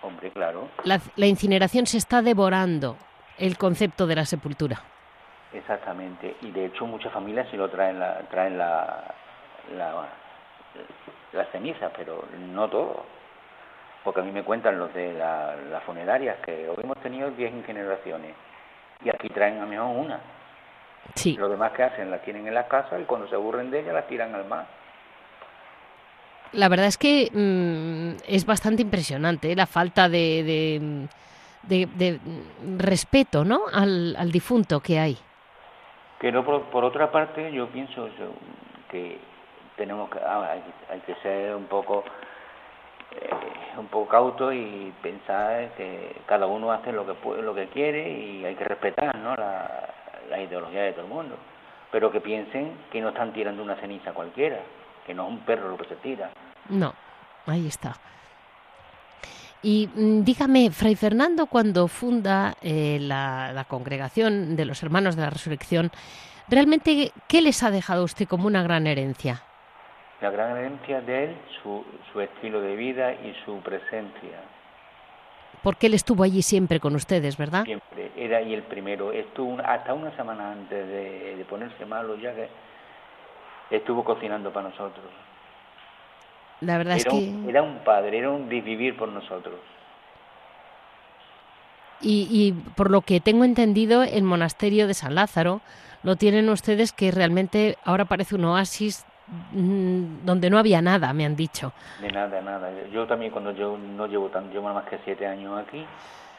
[0.03, 0.69] Hombre, claro.
[0.85, 2.97] La, incineración se está devorando
[3.38, 4.81] el concepto de la sepultura.
[5.53, 6.37] Exactamente.
[6.42, 9.14] Y de hecho muchas familias se lo traen la, traen la,
[9.77, 10.07] la
[11.33, 13.05] las cenizas, pero no todo.
[14.05, 17.67] Porque a mí me cuentan los de las la funerarias que hoy hemos tenido 10
[17.67, 18.35] generaciones
[19.05, 20.21] y aquí traen a mejor una.
[21.15, 21.37] Sí.
[21.37, 23.95] Lo demás que hacen las tienen en la casa y cuando se aburren de ellas
[23.95, 24.67] las tiran al mar.
[26.53, 29.57] La verdad es que mm, es bastante impresionante ¿eh?
[29.57, 31.09] la falta de,
[31.65, 32.21] de, de,
[32.79, 33.62] respeto ¿no?
[33.73, 35.19] al, al, difunto que hay.
[36.21, 38.09] Que no, por, por otra parte, yo pienso
[38.91, 39.19] que
[39.77, 40.57] tenemos que ah,
[40.91, 42.05] hay, que ser un poco
[43.12, 43.31] eh,
[43.79, 48.09] un poco cauto y pensar que cada uno hace lo que puede, lo que quiere
[48.11, 49.35] y hay que respetar ¿no?
[49.37, 49.89] la,
[50.31, 51.37] la ideología de todo el mundo
[51.93, 54.61] pero que piensen que no están tirando una ceniza cualquiera
[55.07, 56.31] que no es un perro lo que se tira
[56.69, 56.93] no
[57.47, 57.97] ahí está
[59.62, 65.23] y mm, dígame, Fray Fernando, cuando funda eh, la, la, congregación de los hermanos de
[65.23, 65.91] la resurrección,
[66.47, 69.43] ¿realmente qué les ha dejado usted como una gran herencia?
[70.20, 74.40] La gran herencia de él, su, su estilo de vida y su presencia.
[75.62, 77.64] Porque él estuvo allí siempre con ustedes, ¿verdad?
[77.64, 79.12] Siempre, era ahí el primero.
[79.12, 82.48] Estuvo hasta una semana antes de, ponerse malo ya que
[83.70, 85.07] estuvo cocinando para nosotros.
[86.61, 87.35] La verdad es que...
[87.48, 89.57] era un padre, era un vivir por nosotros.
[92.00, 95.62] Y, y, por lo que tengo entendido, el monasterio de San Lázaro
[96.02, 99.07] lo tienen ustedes que realmente ahora parece un oasis
[99.53, 101.73] donde no había nada, me han dicho.
[102.01, 102.71] De nada, nada.
[102.93, 105.85] Yo también cuando yo no llevo tan, llevo más que siete años aquí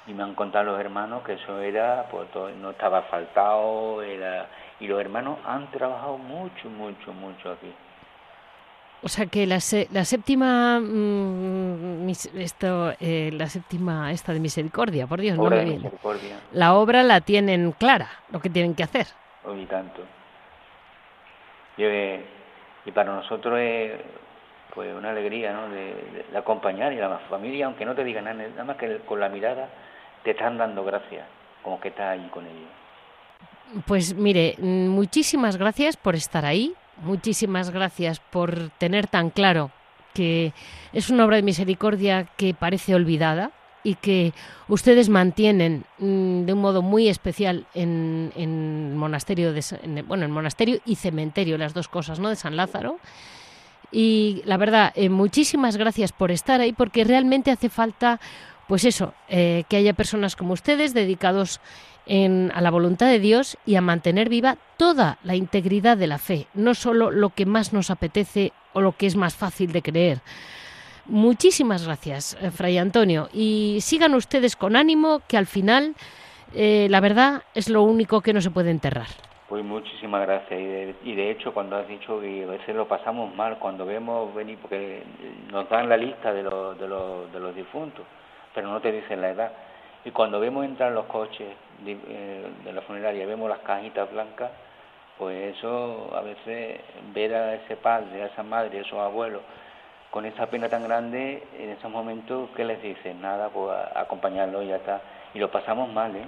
[0.08, 2.28] y me han contado los hermanos que eso era, pues
[2.60, 4.48] no estaba faltado, era,
[4.80, 7.74] y los hermanos han trabajado mucho, mucho, mucho aquí.
[9.04, 9.60] O sea que la,
[9.92, 15.92] la séptima mm, esto, eh, la séptima esta de misericordia, por Dios, no me viene.
[16.52, 19.08] La obra la tienen clara, lo que tienen que hacer.
[19.56, 20.02] Y tanto.
[21.78, 21.84] Y,
[22.88, 23.92] y para nosotros es
[24.74, 25.54] pues una alegría.
[25.70, 29.30] De, acompañar y la familia, aunque no te digan nada, nada más que con la
[29.30, 29.70] mirada
[30.24, 31.26] te están dando gracias,
[31.62, 33.84] como que estás ahí con ellos.
[33.86, 39.72] Pues mire, muchísimas gracias por estar ahí, Muchísimas gracias por tener tan claro
[40.14, 40.54] que
[40.94, 43.52] es una obra de misericordia que parece olvidada
[43.88, 44.34] y que
[44.68, 49.64] ustedes mantienen mm, de un modo muy especial en, en monasterio de,
[50.06, 53.00] bueno en monasterio y cementerio las dos cosas no de San Lázaro
[53.90, 58.20] y la verdad eh, muchísimas gracias por estar ahí porque realmente hace falta
[58.68, 61.62] pues eso eh, que haya personas como ustedes dedicados
[62.10, 66.48] a la voluntad de Dios y a mantener viva toda la integridad de la fe,
[66.54, 70.22] no solo lo que más nos apetece o lo que es más fácil de creer.
[71.10, 75.96] Muchísimas gracias, eh, Fray Antonio, y sigan ustedes con ánimo, que al final
[76.54, 79.08] eh, la verdad es lo único que no se puede enterrar.
[79.48, 80.60] Pues muchísimas gracias.
[81.04, 84.58] Y de, hecho, cuando has dicho que a veces lo pasamos mal, cuando vemos venir,
[84.62, 85.04] porque
[85.50, 88.06] nos dan la lista de los, de los, de los difuntos,
[88.54, 89.52] pero no te dicen la edad.
[90.04, 91.48] Y cuando vemos entrar los coches
[91.86, 94.52] eh, de, la funeraria, vemos las cajitas blancas,
[95.18, 96.82] pues eso a veces
[97.14, 99.42] ver a ese padre, a esa madre, a esos abuelos
[100.18, 103.22] con esa pena tan grande, en esos momentos, ¿qué les dicen?
[103.22, 105.00] Nada, pues acompañarlo y ya está.
[105.36, 106.26] Y lo pasamos mal, ¿eh?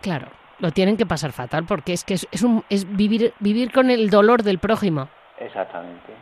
[0.00, 0.26] Claro,
[0.58, 3.88] lo tienen que pasar fatal porque es que es, es, un, es vivir, vivir con
[3.92, 5.06] el dolor del prójimo.
[5.38, 6.12] Exactamente.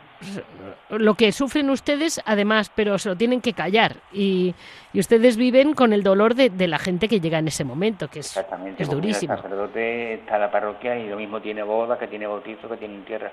[0.89, 3.95] Lo que sufren ustedes, además, pero se lo tienen que callar.
[4.11, 4.53] Y,
[4.93, 8.07] y ustedes viven con el dolor de, de, la gente que llega en ese momento,
[8.07, 8.39] que es,
[8.77, 9.33] es durísimo.
[9.33, 12.77] El sacerdote está en la parroquia y lo mismo tiene boda, que tiene bautizo, que
[12.77, 13.31] tiene entierro.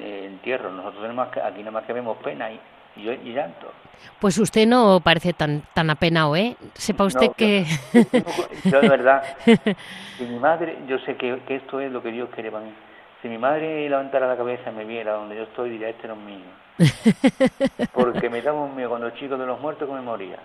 [0.00, 0.70] Eh, entierro.
[0.70, 2.60] Nosotros tenemos aquí nada más que vemos pena y,
[2.96, 3.72] y, y llanto.
[4.20, 6.56] Pues usted no parece tan tan apenado, ¿eh?
[6.74, 7.64] Sepa usted que...
[8.64, 9.22] Yo, de verdad,
[10.18, 12.72] y mi madre, yo sé que, que esto es lo que Dios quiere para mí
[13.24, 16.12] si mi madre levantara la cabeza y me viera donde yo estoy, diría, este no
[16.12, 16.44] es mío.
[17.94, 20.36] Porque me daba un miedo cuando chico de los muertos que me moría.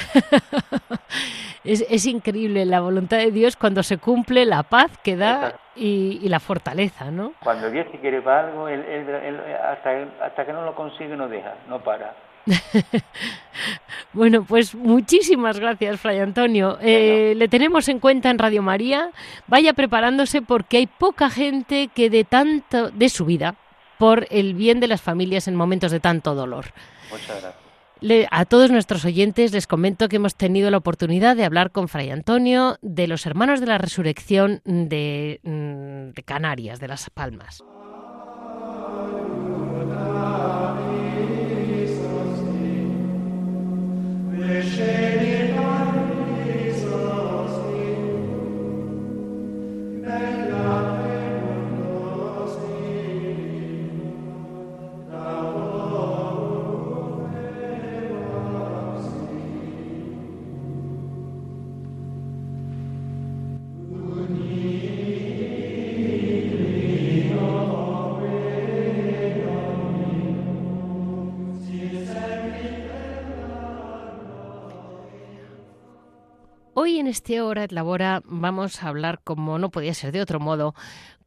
[1.64, 6.28] es, es, increíble la voluntad de Dios cuando se cumple la paz que da y,
[6.28, 7.32] la fortaleza, ¿no?
[7.42, 8.84] Cuando Dios quiere para algo, él,
[9.62, 12.14] hasta, hasta que no lo consigue no deja, no para.
[14.12, 16.78] bueno, pues muchísimas gracias, Fray Antonio.
[16.80, 19.10] Eh, le tenemos en cuenta en Radio María.
[19.46, 23.56] Vaya preparándose porque hay poca gente que de tanto de su vida
[23.98, 26.66] por el bien de las familias en momentos de tanto dolor.
[27.10, 27.69] Muchas gracias.
[28.30, 32.10] A todos nuestros oyentes les comento que hemos tenido la oportunidad de hablar con Fray
[32.10, 37.62] Antonio de los Hermanos de la Resurrección de, mm, Canarias, de Las Palmas.
[77.00, 80.74] En este Hora et Labora vamos a hablar, como no podía ser de otro modo,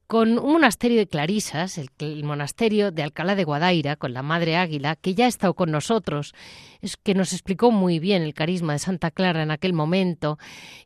[0.06, 4.96] con un monasterio de clarisas, el, monasterio de Alcalá de Guadaira, con la Madre Águila,
[4.96, 6.36] que ya ha estado con nosotros,
[6.82, 10.38] es que nos explicó muy bien el carisma de Santa Clara en aquel momento.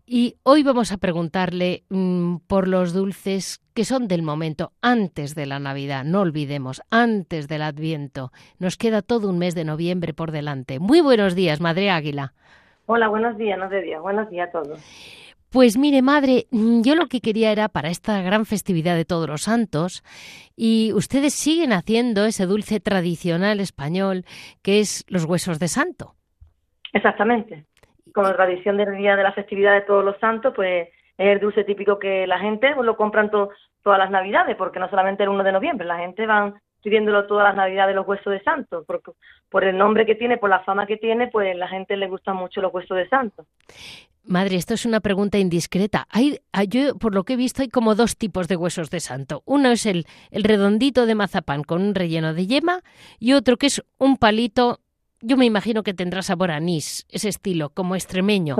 [0.06, 5.48] Y hoy vamos a preguntarle mm, por los dulces que son del momento, antes de
[5.48, 8.32] la Navidad, no olvidemos, antes del Adviento.
[8.58, 10.80] Nos queda todo un mes de noviembre por delante.
[10.80, 12.34] Muy buenos días, Madre Águila.
[12.90, 14.80] Hola, buenos días, no de día, buenos días a todos.
[15.52, 19.28] Pues mire, madre, mm, yo lo que quería era para esta gran festividad de todos
[19.28, 20.04] los santos,
[20.56, 24.24] y ustedes siguen haciendo ese dulce tradicional español
[24.64, 26.14] que es los huesos de santo.
[26.94, 27.66] Exactamente.
[28.14, 30.88] Como tradición del día de la festividad de todos los santos, pues
[31.18, 34.90] es el dulce típico que la gente pues, lo compran todas las navidades, porque no
[34.90, 36.54] solamente el 1 de noviembre, la gente van
[36.84, 39.12] pidiéndolo todas las navidades los huesos de santo, porque
[39.50, 42.34] por el nombre que tiene, por la fama que tiene, pues la gente le gusta
[42.34, 43.46] mucho los huesos de santo.
[44.24, 46.06] Madre, esto es una pregunta indiscreta.
[46.10, 49.42] Hay, yo, por lo que he visto, hay como dos tipos de huesos de santo.
[49.46, 52.82] Uno es el, el redondito de mazapán con un relleno de yema
[53.20, 54.82] y otro que es un palito,
[55.22, 58.58] yo me imagino que tendrá sabor a anís, ese estilo, como extremeño.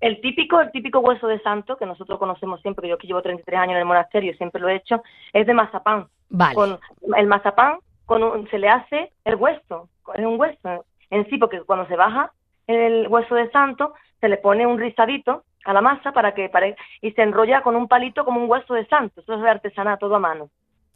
[0.00, 3.60] El típico, el típico hueso de santo que nosotros conocemos siempre, yo que llevo 33
[3.60, 6.06] años en el monasterio, siempre lo he hecho, es de mazapán.
[6.28, 6.54] Vale.
[6.54, 6.78] Con
[7.16, 11.86] el mazapán con se le hace el hueso, es un hueso en sí, porque cuando
[11.88, 12.32] se baja
[12.66, 16.76] el hueso de santo, se le pone un rizadito a la masa para que pare
[17.02, 19.20] y se enrolla con un palito como un hueso de santo.
[19.20, 20.48] Eso es de artesanato todo a mano.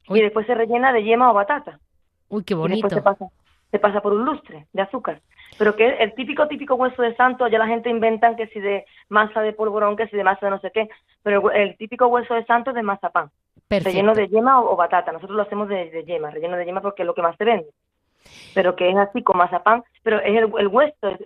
[0.09, 1.79] Y después se rellena de yema o batata.
[2.29, 2.79] Uy, qué bonito.
[2.79, 3.27] Y después se pasa,
[3.73, 5.21] se pasa por un lustre de azúcar.
[5.59, 8.85] Pero que el típico, típico hueso de santo, ya la gente inventan que si de
[9.09, 10.89] masa de polvorón, que si de masa de no sé qué.
[11.23, 13.31] Pero el, típico hueso de santo es de mazapán.
[13.69, 13.91] Perfecto.
[13.91, 15.11] Relleno de yema o, batata.
[15.11, 17.69] Nosotros lo hacemos de, yema, relleno de yema porque es lo que más se vende.
[18.55, 19.83] Pero que es así con mazapán.
[20.03, 21.17] Pero es el, el hueso,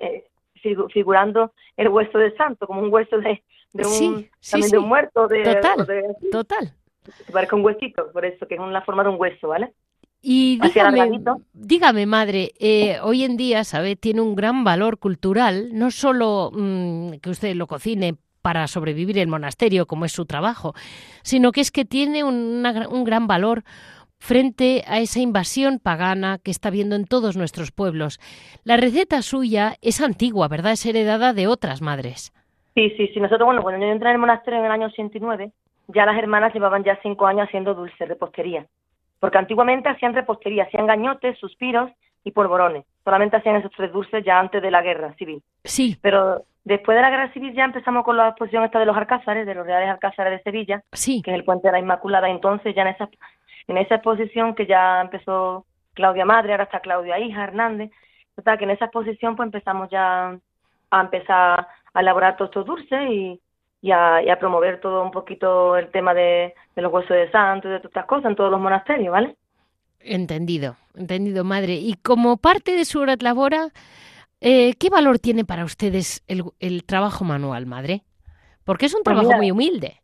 [0.90, 3.42] figurando el hueso de santo, como un hueso de,
[3.74, 5.26] un, también de un muerto.
[5.26, 6.72] De, total, total.
[7.32, 9.72] Parece un huesito, por eso, que es una forma de un hueso, ¿vale?
[10.28, 11.20] Y dígame,
[11.52, 13.94] dígame, madre, eh, hoy en día, ¿sabe?
[13.94, 19.28] Tiene un gran valor cultural, no solo mm, que usted lo cocine para sobrevivir el
[19.28, 20.74] monasterio, como es su trabajo,
[21.22, 23.62] sino que es que tiene un gran valor
[24.18, 28.18] frente a esa invasión pagana que está viendo en todos nuestros pueblos.
[28.64, 30.72] La receta suya es antigua, ¿verdad?
[30.72, 32.32] Es heredada de otras madres.
[32.74, 33.20] Sí, sí, sí.
[33.20, 35.52] Nosotros, bueno, cuando yo entré en el monasterio en el año 89,
[35.94, 38.66] ya las hermanas llevaban ya cinco años haciendo dulce, repostería.
[39.20, 41.90] Porque antiguamente hacían repostería, hacían gañotes, suspiros
[42.24, 42.84] y polvorones.
[43.04, 45.42] Solamente hacían esos tres dulces ya antes de la guerra civil.
[45.64, 45.96] Sí.
[46.02, 49.46] Pero después de la guerra civil ya empezamos con la exposición esta de los alcázares,
[49.46, 51.22] de los reales alcázares de Sevilla, sí.
[51.22, 52.28] que es el puente de la Inmaculada.
[52.28, 53.08] Entonces ya en esa
[53.68, 57.90] en esa exposición que ya empezó Claudia Madre, ahora está Claudia Hija, Hernández,
[58.36, 60.38] que en esa exposición pues empezamos ya
[60.90, 63.40] a empezar a elaborar todos estos dulces y,
[63.92, 67.90] a, promover todo un poquito el tema de, los huesos de santo y de todas
[67.90, 69.36] estas cosas en todos los monasterios, ¿vale?
[70.00, 71.74] Entendido, entendido, madre.
[71.74, 73.68] Y como parte de su labora,
[74.40, 78.02] eh, ¿qué valor tiene para ustedes el, trabajo manual, madre?
[78.64, 80.00] Porque es un pues trabajo muy humilde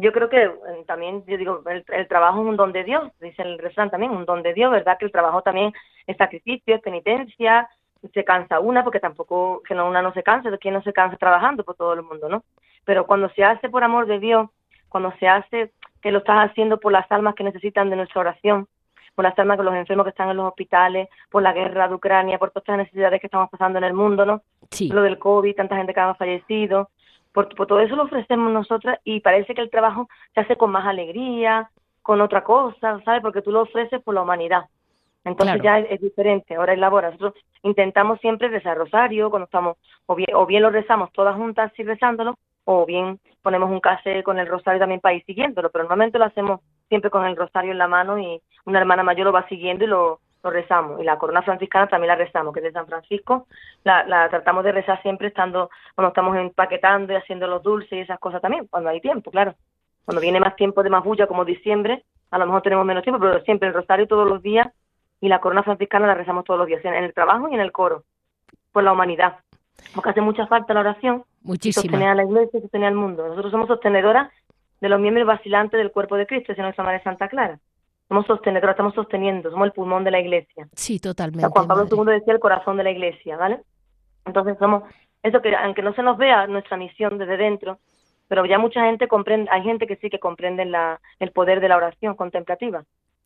[0.00, 3.42] yo creo que eh, también, yo digo, el, trabajo es un don de Dios, dice
[3.42, 4.96] el refrán también, un don de Dios, ¿verdad?
[4.98, 5.72] Que el trabajo también
[6.06, 7.68] es sacrificio, es penitencia,
[8.14, 10.92] se cansa una, porque tampoco, que no, una no se cansa, de quien no se
[10.92, 12.44] cansa trabajando por todo el mundo, ¿no?
[12.84, 14.48] Pero cuando se hace por amor de Dios,
[14.88, 15.72] cuando se hace
[16.02, 18.66] que lo estás haciendo por las almas que necesitan de nuestra oración,
[19.14, 21.94] por las almas de los enfermos que están en los hospitales, por la guerra de
[21.94, 24.42] Ucrania, por todas estas necesidades que estamos pasando en el mundo, ¿no?
[24.70, 24.88] Sí.
[24.88, 26.88] Lo del COVID, tanta gente que ha fallecido,
[27.32, 30.86] por, todo eso lo ofrecemos nosotras y parece que el trabajo se hace con más
[30.86, 31.70] alegría,
[32.02, 33.22] con otra cosa, ¿sabes?
[33.22, 34.64] Porque tú lo ofreces por la humanidad.
[35.24, 36.54] Entonces ya es, diferente.
[36.54, 39.76] Ahora en labor, nosotros intentamos siempre rezar rosario cuando estamos,
[40.06, 42.36] o bien, o bien lo rezamos todas juntas y rezándolo,
[42.72, 46.26] o bien ponemos un case con el rosario también para ir siguiéndolo, pero normalmente lo
[46.26, 49.84] hacemos siempre con el rosario en la mano y una hermana mayor lo va siguiendo
[49.84, 51.00] y lo, rezamos.
[51.00, 53.46] Y la corona franciscana también la rezamos, que es de San Francisco.
[53.84, 58.00] La, la tratamos de rezar siempre estando, cuando estamos empaquetando y haciendo los dulces y
[58.00, 59.54] esas cosas también, cuando hay tiempo, claro.
[60.04, 63.20] Cuando viene más tiempo de más bulla, como diciembre, a lo mejor tenemos menos tiempo,
[63.20, 64.68] pero siempre el rosario todos los días
[65.20, 67.72] y la corona franciscana la rezamos todos los días, en el trabajo y en el
[67.72, 68.04] coro,
[68.72, 69.40] por la humanidad.
[69.94, 71.24] Porque hace mucha falta la oración.
[71.42, 71.82] Muchísima.
[71.82, 73.26] Sostener a la iglesia y sostener al mundo.
[73.26, 74.30] Nosotros somos sostenedoras
[74.80, 77.58] de los miembros vacilantes del cuerpo de Cristo, si no Madre Santa Clara
[78.10, 80.66] somos sostenedores, estamos sosteniendo, somos el pulmón de la iglesia.
[80.74, 81.48] Sí, totalmente.
[81.48, 83.60] Juan Pablo II decía el corazón de la iglesia, ¿vale?
[84.26, 84.82] Entonces somos,
[85.22, 87.78] eso que aunque no se nos vea nuestra misión desde dentro,
[88.26, 91.68] pero ya mucha gente comprende, hay gente que sí que comprende la, el poder de
[91.68, 92.82] la oración contemplativa.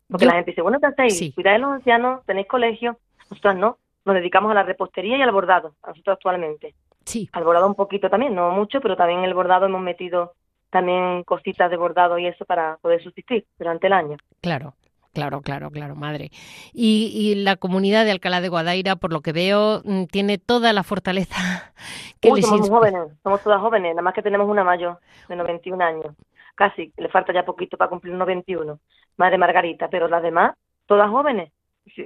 [0.07, 1.17] Porque la gente dice, bueno, ¿qué hacéis?
[1.17, 1.31] Sí.
[1.31, 2.99] Cuidáis los ancianos, tenéis colegio,
[3.31, 6.75] nosotros no, nos dedicamos a la repostería y al bordado, nosotros actualmente.
[7.05, 7.29] Sí.
[7.33, 10.33] Al bordado un poquito también, no mucho, pero también el bordado hemos metido
[10.69, 14.17] también cositas de bordado y eso para poder subsistir durante el año.
[14.41, 14.73] Claro.
[15.13, 16.29] Claro, claro, claro, madre.
[16.73, 20.83] Y, la comunidad de Alcalá de Guadaira, por lo que veo, mm, tiene toda la
[20.83, 21.35] fortaleza
[22.19, 24.99] que les somos jóvenes, somos todas jóvenes, nada más que tenemos una mayor
[25.29, 26.13] de 91 años.
[26.53, 28.77] Casi, le falta ya poquito para cumplir 91.
[29.15, 31.49] Madre Margarita, pero las demás, todas jóvenes.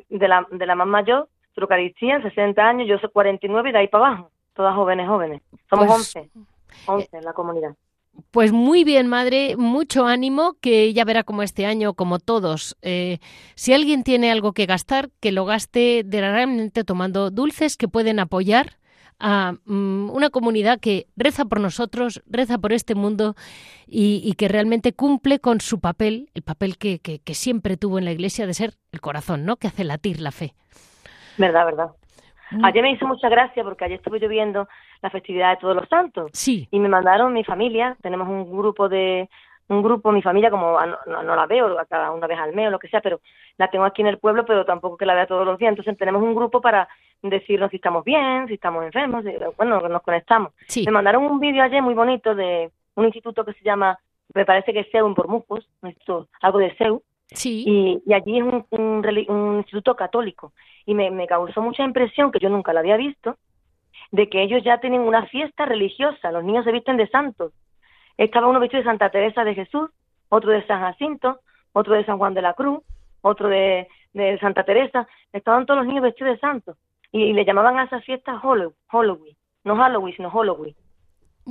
[0.09, 3.87] De la, de la más mayor, Trucaristía, 60 años, yo soy 49 y de ahí
[3.87, 4.31] para abajo.
[4.53, 5.41] Todas jóvenes, jóvenes.
[5.69, 6.47] Somos 11, pues
[6.87, 7.75] 11 en la comunidad.
[8.31, 13.19] Pues muy bien, madre, mucho ánimo, que ya verá como este año, como todos, eh,
[13.55, 18.77] si alguien tiene algo que gastar, que lo gaste realmente tomando dulces que pueden apoyar
[19.19, 23.35] a mm, una comunidad que reza por nosotros, reza por este mundo
[23.85, 28.05] y, que realmente cumple con su papel, el papel que, que, que, siempre tuvo en
[28.05, 29.57] la Iglesia de ser el corazón, ¿no?
[29.57, 30.53] Que hace latir la fe.
[31.39, 31.91] Verdad, verdad.
[32.51, 32.65] Mm.
[32.65, 34.67] Ayer me hizo mucha gracia porque ayer estuve yo viendo
[35.01, 36.31] la festividad de Todos los Santos.
[36.33, 36.67] Sí.
[36.71, 39.29] Y me mandaron mi familia, tenemos un grupo de
[39.69, 42.71] un grupo, mi familia como no, no, la veo cada una vez al mes o
[42.71, 43.21] lo que sea, pero
[43.57, 45.69] la tengo aquí en el pueblo, pero tampoco que la vea todos los días.
[45.69, 46.87] Entonces tenemos un grupo para
[47.21, 49.23] decirnos si estamos bien, si estamos enfermos,
[49.57, 50.53] bueno, nos conectamos.
[50.67, 50.83] Sí.
[50.85, 53.99] Me mandaron un vídeo ayer muy bonito de un instituto que se llama,
[54.33, 55.69] me parece que es SEU en Bormujos,
[56.41, 57.63] algo de SEU, Sí.
[57.67, 60.53] Y, y allí es un, un, instituto católico.
[60.85, 63.37] Y me, me causó mucha impresión, que yo nunca la había visto,
[64.11, 66.31] de que ellos ya tienen una fiesta religiosa.
[66.31, 67.53] Los niños se visten de santos.
[68.17, 69.89] Estaba uno vestido de Santa Teresa de Jesús,
[70.29, 71.39] otro de San Jacinto,
[71.73, 72.81] otro de San Juan de la Cruz,
[73.21, 75.07] otro de, de Santa Teresa.
[75.31, 76.77] Estaban todos los niños vestidos de santos.
[77.11, 79.35] Y, le llamaban a esa fiesta Halloween.
[79.63, 80.75] No Halloween, sino Halloween.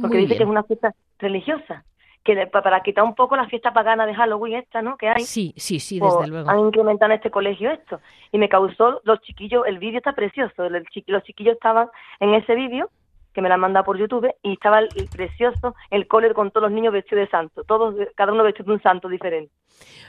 [0.01, 1.85] Porque dice que es una fiesta religiosa
[2.29, 4.99] que para quitar un poco la fiesta pagana de Halloween esta, ¿no?
[4.99, 5.23] Que hay.
[5.23, 6.51] Sí, sí, sí, pues, desde luego.
[6.51, 8.01] Han incrementado en este colegio esto.
[8.33, 11.89] Y me causó, los chiquillos, el vídeo está precioso, los chiquillos estaban
[12.21, 12.91] en ese vídeo,
[13.33, 16.65] que me la han mandado por YouTube, y estaba el, precioso, el cole con todos
[16.65, 19.53] los niños vestidos de santo, todos, cada uno vestido de un santo diferente.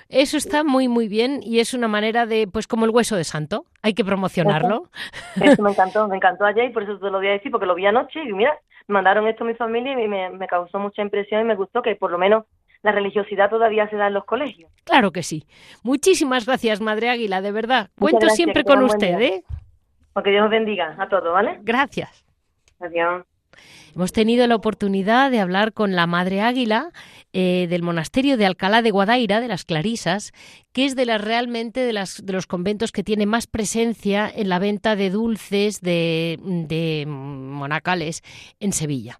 [0.09, 3.24] Eso está muy, muy bien y es una manera de, pues como el hueso de
[3.24, 4.89] santo, hay que promocionarlo.
[5.41, 7.67] Eso, me encantó, me encantó ayer y por eso te lo voy a decir, porque
[7.67, 8.57] lo vi anoche y mira,
[8.89, 11.95] mandaron esto a mi familia y me, me causó mucha impresión y me gustó que
[11.95, 12.45] por lo menos
[12.81, 14.71] la religiosidad todavía se da en los colegios.
[14.83, 15.45] Claro que sí.
[15.83, 17.89] Muchísimas gracias, Madre Águila, de verdad.
[17.99, 19.43] Cuento siempre con usted, ¿eh?
[20.13, 21.59] Porque Dios os bendiga a todos, ¿vale?
[21.61, 22.25] Gracias.
[22.79, 23.25] Adiós.
[23.95, 26.91] Hemos tenido la oportunidad de hablar con la Madre Águila
[27.33, 30.31] eh, del monasterio de Alcalá de Guadaira, de las Clarisas,
[30.71, 34.59] que es de las realmente de, las, los conventos que tiene más presencia en la
[34.59, 38.23] venta de dulces de monacales
[38.59, 39.19] en Sevilla.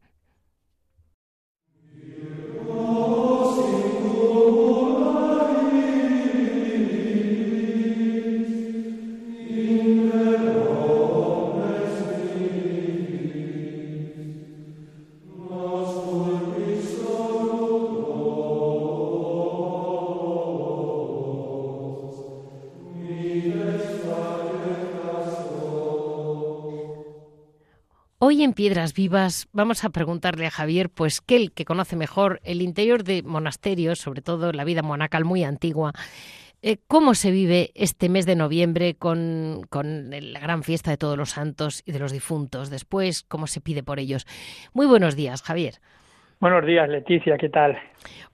[28.44, 32.62] En Piedras Vivas vamos a preguntarle a Javier, pues que él que conoce mejor el
[32.62, 35.92] interior de monasterios, sobre todo la vida monacal muy antigua,
[36.62, 41.18] eh, ¿cómo se vive este mes de noviembre con, con, la gran fiesta de todos
[41.18, 42.70] los santos y de los difuntos?
[42.70, 44.26] Después, ¿cómo se pide por ellos?
[44.72, 45.82] Muy buenos días, Javier.
[46.40, 47.78] Buenos días, Leticia, ¿qué tal?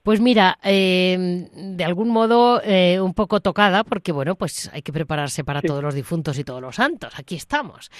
[0.04, 4.92] Pues mira, eh, de algún modo eh, un poco tocada, porque bueno, pues hay que
[4.92, 7.18] prepararse para todos los difuntos y todos los santos.
[7.18, 7.90] Aquí estamos.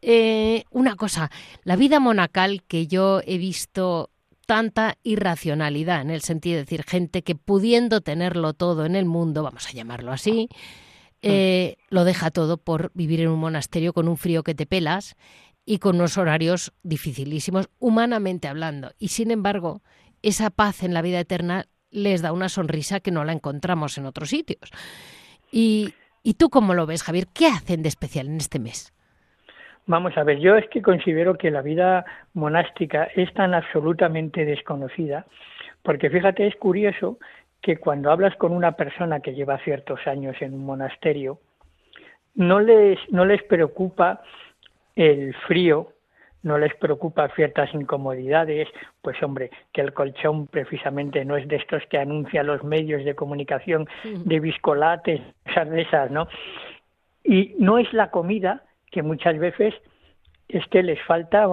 [0.00, 1.32] Eh, una cosa,
[1.64, 4.10] la vida monacal que yo he visto
[4.46, 9.42] tanta irracionalidad, en el sentido de decir, gente que pudiendo tenerlo todo en el mundo,
[9.42, 10.48] vamos a llamarlo así,
[11.24, 11.28] mm.
[11.90, 15.16] lo deja todo por vivir en un monasterio con un frío que te pelas
[15.66, 18.92] y con unos horarios dificilísimos, humanamente hablando.
[18.98, 19.82] Y sin embargo,
[20.22, 24.06] esa paz en la vida eterna les da una sonrisa que no la encontramos en
[24.06, 24.70] otros sitios.
[25.50, 25.92] Y,
[26.22, 27.26] ¿Y tú cómo lo ves, Javier?
[27.32, 28.92] ¿Qué hacen de especial en este mes?
[29.86, 32.04] Vamos a ver, yo es que considero que la vida
[32.34, 35.26] monástica es tan absolutamente desconocida,
[35.84, 37.20] porque fíjate, es curioso
[37.62, 41.38] que cuando hablas con una persona que lleva ciertos años en un monasterio,
[42.34, 44.20] no les, no les preocupa
[44.96, 45.92] el frío,
[46.42, 48.68] no les preocupa ciertas incomodidades,
[49.02, 53.14] pues hombre, que el colchón precisamente no es de estos que anuncian los medios de
[53.14, 56.28] comunicación de biscolates, esas de esas, ¿no?
[57.24, 59.74] Y no es la comida que muchas veces
[60.48, 61.46] es que les falta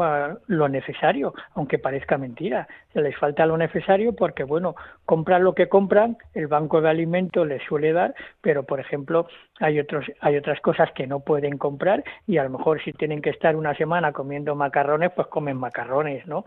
[0.47, 2.67] lo necesario, aunque parezca mentira.
[2.93, 4.75] Les falta lo necesario porque, bueno,
[5.05, 9.27] compran lo que compran, el banco de alimentos les suele dar, pero, por ejemplo,
[9.59, 13.21] hay, otros, hay otras cosas que no pueden comprar y a lo mejor si tienen
[13.21, 16.45] que estar una semana comiendo macarrones, pues comen macarrones, ¿no?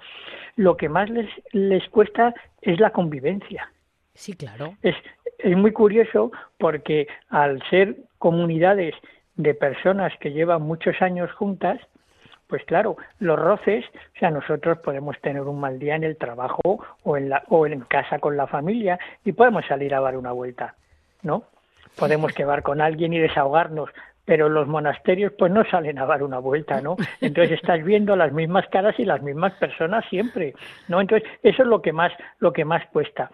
[0.55, 2.32] Lo que más les, les cuesta
[2.62, 3.70] es la convivencia.
[4.14, 4.74] Sí, claro.
[4.82, 4.94] Es,
[5.38, 8.94] es muy curioso porque al ser comunidades
[9.34, 11.78] de personas que llevan muchos años juntas,
[12.47, 13.84] pues claro, los roces,
[14.14, 17.66] o sea, nosotros podemos tener un mal día en el trabajo o en, la, o
[17.66, 20.74] en casa con la familia y podemos salir a dar una vuelta,
[21.22, 21.44] ¿no?
[21.99, 23.90] Podemos quedar con alguien y desahogarnos,
[24.24, 26.97] pero los monasterios pues no salen a dar una vuelta, ¿no?
[27.20, 30.55] Entonces estás viendo las mismas caras y las mismas personas siempre,
[30.88, 31.01] ¿no?
[31.01, 33.30] Entonces eso es lo que más lo que más cuesta.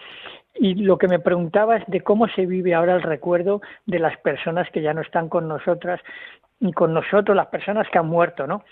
[0.54, 4.68] Y lo que me preguntabas de cómo se vive ahora el recuerdo de las personas
[4.70, 6.00] que ya no están con nosotras
[6.60, 8.62] y con nosotros, las personas que han muerto, ¿no?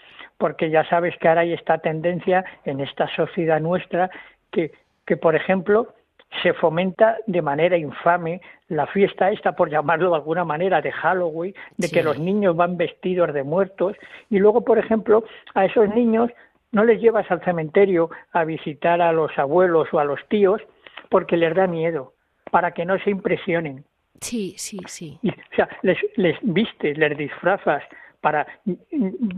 [0.40, 4.10] Porque ya sabes que ahora hay esta tendencia en esta sociedad nuestra
[4.50, 4.72] que,
[5.04, 5.94] que por ejemplo,
[6.42, 11.54] se fomenta de manera infame la fiesta esta, por llamarlo de alguna manera, de Halloween,
[11.76, 13.96] de que los niños van vestidos de muertos,
[14.30, 15.24] y luego, por ejemplo,
[15.54, 16.30] a esos niños
[16.72, 20.62] no les llevas al cementerio a visitar a los abuelos o a los tíos
[21.10, 22.14] porque les da miedo,
[22.50, 23.84] para que no se impresionen.
[24.20, 25.18] Sí, sí, sí.
[25.22, 27.82] o sea, les, les vistes, les disfrazas
[28.20, 28.46] para,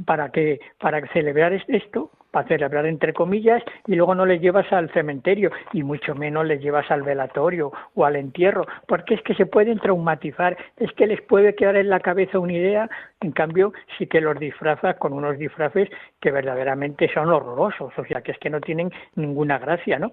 [0.06, 4.90] para que para celebrar esto para celebrar entre comillas y luego no les llevas al
[4.92, 9.46] cementerio y mucho menos les llevas al velatorio o al entierro porque es que se
[9.46, 14.06] pueden traumatizar es que les puede quedar en la cabeza una idea en cambio sí
[14.06, 15.88] que los disfrazas con unos disfraces
[16.20, 20.10] que verdaderamente son horrorosos o sea que es que no tienen ninguna gracia no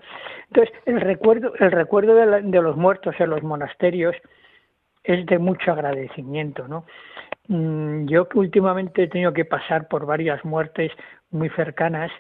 [0.49, 4.15] entonces el recuerdo el recuerdo de, de los muertos en los monasterios
[5.05, 6.85] es de mucho agradecimiento no
[7.49, 10.91] yo que últimamente he tenido que pasar por varias muertes
[11.31, 12.11] muy cercanas,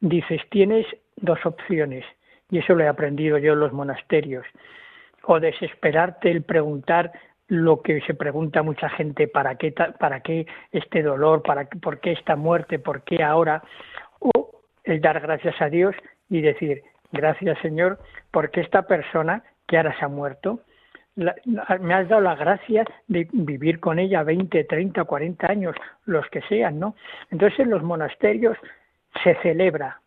[0.00, 0.86] dices, tienes
[1.16, 2.04] dos opciones,
[2.50, 4.44] y eso lo he aprendido yo en los monasterios,
[5.24, 7.10] o desesperarte el preguntar
[7.48, 11.42] lo que se pregunta mucha gente, ¿para qué, para qué este dolor?
[11.42, 12.78] ¿Para ¿Por qué esta muerte?
[12.78, 13.62] ¿Por qué ahora?
[14.20, 15.96] O el dar gracias a Dios
[16.28, 17.98] y decir, gracias Señor,
[18.30, 20.60] porque esta persona que ahora se ha muerto,
[21.80, 26.40] me has dado la gracia de vivir con ella 20, 30, 40 años, los que
[26.42, 26.94] sean, ¿no?
[27.30, 28.56] Entonces en los monasterios
[29.22, 30.00] se celebra,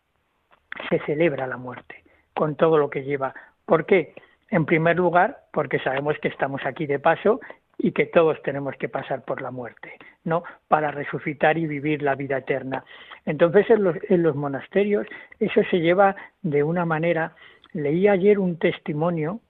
[0.90, 2.02] se celebra la muerte,
[2.34, 3.34] con todo lo que lleva.
[3.64, 4.14] ¿Por qué?
[4.50, 7.40] En primer lugar, porque sabemos que estamos aquí de paso
[7.78, 9.94] y que todos tenemos que pasar por la muerte,
[10.24, 10.44] ¿no?
[10.68, 12.84] Para resucitar y vivir la vida eterna.
[13.26, 15.06] Entonces, en los, en los monasterios
[15.40, 17.32] eso se lleva de una manera.
[17.72, 19.40] Leí ayer un testimonio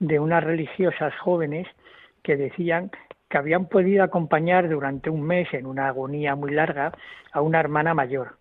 [0.00, 1.68] de unas religiosas jóvenes
[2.22, 2.90] que decían
[3.28, 6.92] que habían podido acompañar durante un mes en una agonía muy larga
[7.32, 8.38] a una hermana mayor.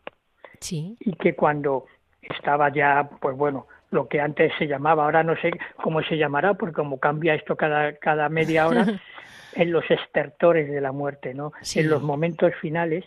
[0.60, 0.97] Sí.
[0.99, 1.86] Y que cuando
[2.22, 5.51] estaba ya, pues bueno, lo que antes se llamaba, ahora no sé
[5.82, 8.86] cómo se llamará, porque como cambia esto cada, cada media hora,
[9.53, 11.51] en los estertores de la muerte, ¿no?
[11.76, 13.05] En los momentos finales,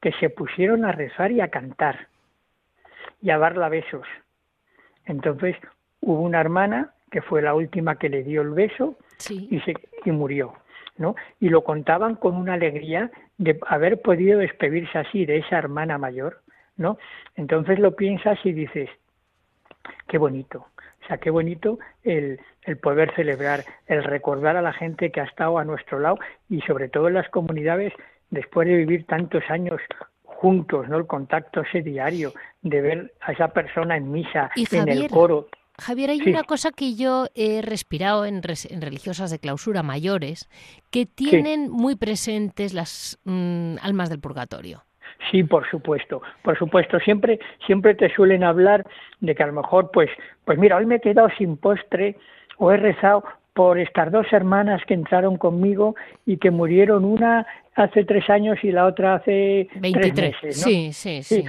[0.00, 2.08] que se pusieron a rezar y a cantar
[3.20, 4.06] y a darla besos.
[5.04, 5.56] Entonces
[6.00, 8.96] hubo una hermana que fue la última que le dio el beso
[9.28, 10.54] y, se, y murió.
[10.96, 11.14] ¿no?
[11.40, 16.42] Y lo contaban con una alegría de haber podido despedirse así de esa hermana mayor,
[16.76, 16.98] ¿no?
[17.36, 18.90] Entonces lo piensas y dices,
[20.08, 20.66] qué bonito,
[21.04, 25.24] o sea, qué bonito el, el poder celebrar, el recordar a la gente que ha
[25.24, 27.92] estado a nuestro lado y sobre todo en las comunidades,
[28.30, 29.80] después de vivir tantos años
[30.24, 30.98] juntos, ¿no?
[30.98, 32.32] El contacto ese diario,
[32.62, 35.48] de ver a esa persona en misa, en el coro.
[35.80, 40.48] Javier, hay una cosa que yo he respirado en, religiosas de clausura mayores
[40.90, 44.82] que tienen muy presentes las mm, almas del purgatorio.
[45.30, 46.98] Sí, por supuesto, por supuesto.
[47.00, 48.86] Siempre, siempre te suelen hablar
[49.20, 50.10] de que a lo mejor, pues,
[50.44, 52.16] pues mira, hoy me he quedado sin postre
[52.56, 53.24] o he rezado
[53.58, 57.44] por estas dos hermanas que entraron conmigo y que murieron una
[57.74, 60.14] hace tres años y la otra hace 23.
[60.14, 60.70] tres meses, ¿no?
[60.70, 61.44] Sí, sí, sí.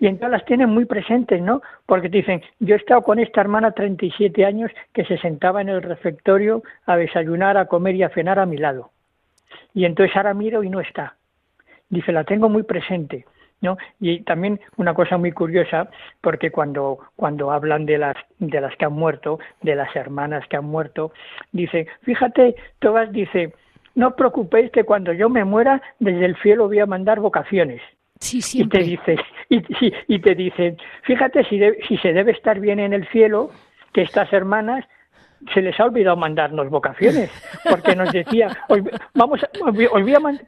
[0.00, 1.62] y entonces las tienen muy presentes, ¿no?
[1.86, 5.68] Porque te dicen, yo he estado con esta hermana 37 años que se sentaba en
[5.68, 8.90] el refectorio a desayunar, a comer y a cenar a mi lado.
[9.74, 11.14] Y entonces ahora miro y no está.
[11.88, 13.26] Dice, la tengo muy presente.
[14.00, 15.88] Y también una cosa muy curiosa,
[16.20, 20.56] porque cuando, cuando hablan de las, de las que han muerto, de las hermanas que
[20.56, 21.12] han muerto,
[21.52, 23.54] dice, fíjate, todas dice,
[23.94, 27.80] no os preocupéis que cuando yo me muera, desde el cielo voy a mandar vocaciones.
[28.20, 29.16] Sí, Y te dice,
[29.48, 29.62] y,
[30.08, 33.50] y te dicen, fíjate si, si se debe estar bien en el cielo,
[33.92, 34.84] que estas hermanas
[35.52, 37.30] se les ha olvidado mandarnos vocaciones,
[37.68, 38.48] porque nos decía,
[39.14, 39.40] vamos,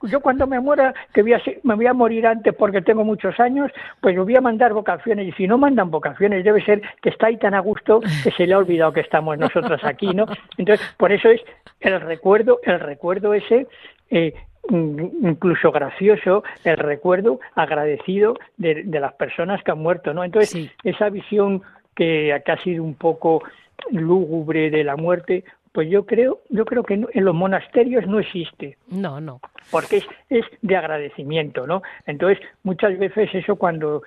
[0.03, 3.39] yo cuando me muera, que voy a, me voy a morir antes porque tengo muchos
[3.41, 3.71] años,
[4.01, 7.27] pues os voy a mandar vocaciones, y si no mandan vocaciones, debe ser que está
[7.27, 10.27] ahí tan a gusto que se le ha olvidado que estamos nosotros aquí, ¿no?
[10.57, 11.41] Entonces, por eso es
[11.81, 13.67] el recuerdo, el recuerdo ese,
[14.11, 14.35] eh,
[14.71, 20.25] incluso gracioso, el recuerdo agradecido de, las personas que han muerto, ¿no?
[20.25, 21.63] Entonces, esa visión
[21.95, 23.43] que, que ha sido un poco
[23.91, 25.45] lúgubre de la muerte,
[25.77, 28.79] pues yo creo, yo creo que en los monasterios no existe.
[28.89, 29.41] No, no.
[29.71, 31.83] Porque es, es de agradecimiento, ¿no?
[32.07, 34.03] Entonces, muchas veces eso cuando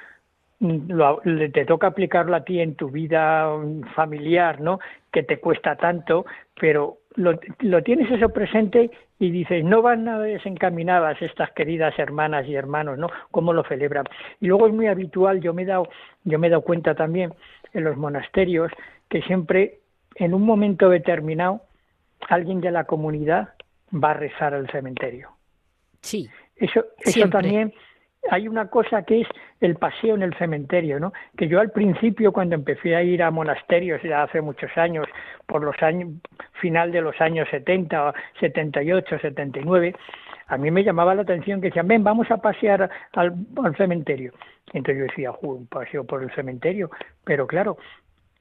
[0.61, 1.21] mm, lo,
[1.53, 3.47] te toca aplicarlo a ti en tu vida
[3.95, 4.79] familiar, ¿no?
[5.11, 6.25] Que te cuesta tanto,
[6.59, 12.47] pero lo, lo, tienes eso presente y dices, no van nada desencaminadas estas queridas hermanas
[12.47, 13.09] y hermanos, ¿no?
[13.29, 14.05] ¿Cómo lo celebran?
[14.41, 15.87] Y luego es muy habitual, yo me he dado,
[16.23, 17.31] yo me he dado cuenta también
[17.73, 18.71] en los monasterios
[19.09, 19.79] que siempre
[20.15, 21.61] en un momento determinado
[22.27, 23.49] alguien de la comunidad
[23.91, 25.29] va a rezar al cementerio.
[26.01, 26.29] Sí.
[26.55, 27.73] Eso, eso también
[28.29, 29.27] hay una cosa que es
[29.61, 31.13] el paseo en el cementerio, ¿no?
[31.37, 35.07] Que yo al principio, cuando empecé a ir a monasterios, ya hace muchos años,
[35.45, 36.11] por los años,
[36.61, 39.95] final de los años 70, 78, 79,
[40.47, 43.33] a mí me llamaba la atención que decían, ven, vamos a pasear al,
[43.63, 44.33] al cementerio.
[44.73, 46.89] Entonces yo decía, un paseo por el cementerio.
[47.23, 47.77] Pero claro,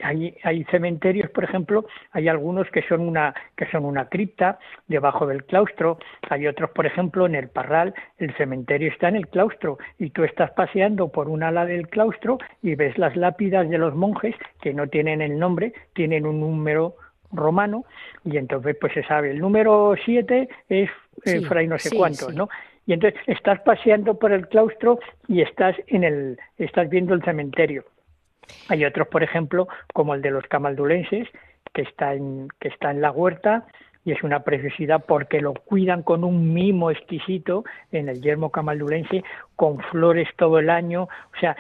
[0.01, 5.27] hay, hay cementerios, por ejemplo, hay algunos que son una que son una cripta debajo
[5.27, 9.79] del claustro, hay otros, por ejemplo, en el Parral, el cementerio está en el claustro
[9.99, 13.95] y tú estás paseando por un ala del claustro y ves las lápidas de los
[13.95, 16.95] monjes que no tienen el nombre, tienen un número
[17.33, 17.85] romano
[18.25, 20.89] y entonces pues se sabe el número siete es
[21.25, 22.49] eh, fray no sé cuántos, ¿no?
[22.87, 27.85] Y entonces estás paseando por el claustro y estás en el estás viendo el cementerio
[28.69, 31.29] hay otros, por ejemplo, como el de los camaldulenses,
[31.73, 33.67] que está en, que está en la huerta
[34.05, 39.23] y es una preciosidad porque lo cuidan con un mimo exquisito en el yermo camaldulense,
[39.55, 41.57] con flores todo el año, o sea,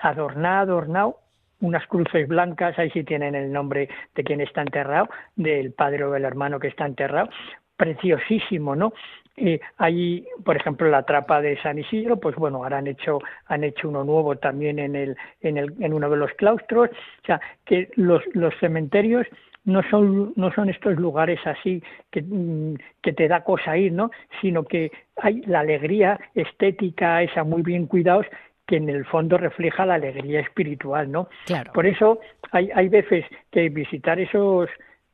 [0.00, 1.18] adornado, adornado,
[1.60, 6.10] unas cruces blancas, ahí sí tienen el nombre de quien está enterrado, del padre o
[6.10, 7.30] del hermano que está enterrado,
[7.76, 8.92] preciosísimo, ¿no?
[9.36, 13.64] Eh, hay, por ejemplo, la trapa de San Isidro, pues bueno, ahora han hecho, han
[13.64, 16.90] hecho uno nuevo también en, el, en, el, en uno de los claustros.
[16.90, 19.26] O sea, que los, los cementerios
[19.64, 24.10] no son, no son estos lugares así que, mm, que te da cosa ir, ¿no?
[24.40, 28.26] Sino que hay la alegría estética, esa muy bien cuidados,
[28.66, 31.28] que en el fondo refleja la alegría espiritual, ¿no?
[31.46, 31.72] Claro.
[31.72, 32.20] Por eso
[32.50, 34.68] hay, hay veces que visitar esos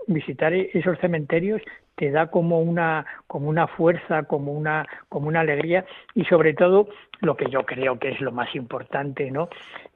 [0.07, 1.61] visitar esos cementerios
[1.99, 5.85] te da como una como una fuerza como una como una alegría
[6.15, 6.89] y sobre todo
[7.21, 9.49] lo que yo creo que es lo más importante no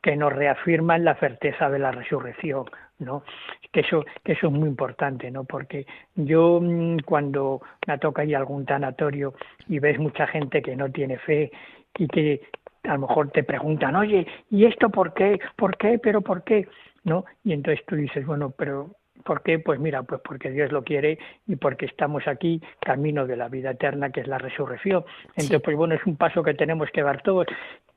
[0.02, 2.64] que nos reafirman la certeza de la resurrección
[2.98, 3.22] no
[3.70, 5.86] que eso que eso es muy importante no porque
[6.16, 9.34] yo mm, cuando me toca ir a algún tanatorio
[9.68, 11.52] y ves mucha gente que no tiene fe
[11.96, 12.42] y que
[12.82, 16.66] a lo mejor te preguntan oye y esto por qué por qué pero por qué
[17.04, 18.90] no y entonces tú dices bueno pero
[19.24, 19.58] ¿Por qué?
[19.58, 23.70] Pues mira, pues porque Dios lo quiere y porque estamos aquí camino de la vida
[23.70, 25.04] eterna, que es la resurrección.
[25.36, 27.46] Entonces, pues bueno, es un paso que tenemos que dar todos.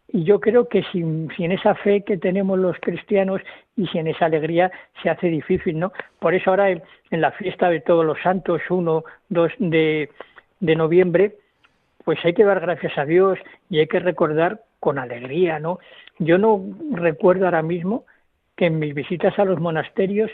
[0.10, 3.42] Y yo creo que sin, sin esa fe que tenemos los cristianos
[3.76, 5.92] y sin esa alegría se hace difícil, ¿no?
[6.20, 10.10] Por eso ahora en, la fiesta de todos los santos, 1, 2 de,
[10.60, 11.38] de noviembre,
[12.04, 13.40] pues hay que dar gracias a Dios
[13.70, 15.80] y hay que recordar con alegría, ¿no?
[16.20, 18.06] Yo no recuerdo ahora mismo
[18.56, 20.32] que en mis visitas a los monasterios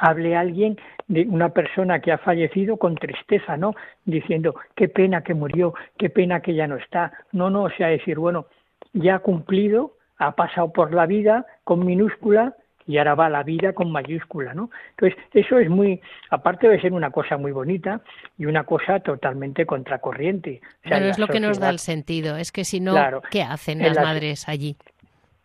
[0.00, 0.78] hable alguien
[1.08, 3.74] de una persona que ha fallecido con tristeza, ¿no?
[4.04, 7.12] Diciendo, qué pena que murió, qué pena que ya no está.
[7.32, 8.46] No, no, o sea, decir, bueno,
[8.94, 12.54] ya ha cumplido, ha pasado por la vida con minúscula
[12.86, 14.70] y ahora va la vida con mayúscula, ¿no?
[14.90, 18.00] Entonces, eso es muy, aparte de ser una cosa muy bonita
[18.38, 20.60] y una cosa totalmente contracorriente.
[20.82, 22.94] Pero es lo que nos da el sentido, es que si no,
[23.30, 24.76] ¿qué hacen las madres allí?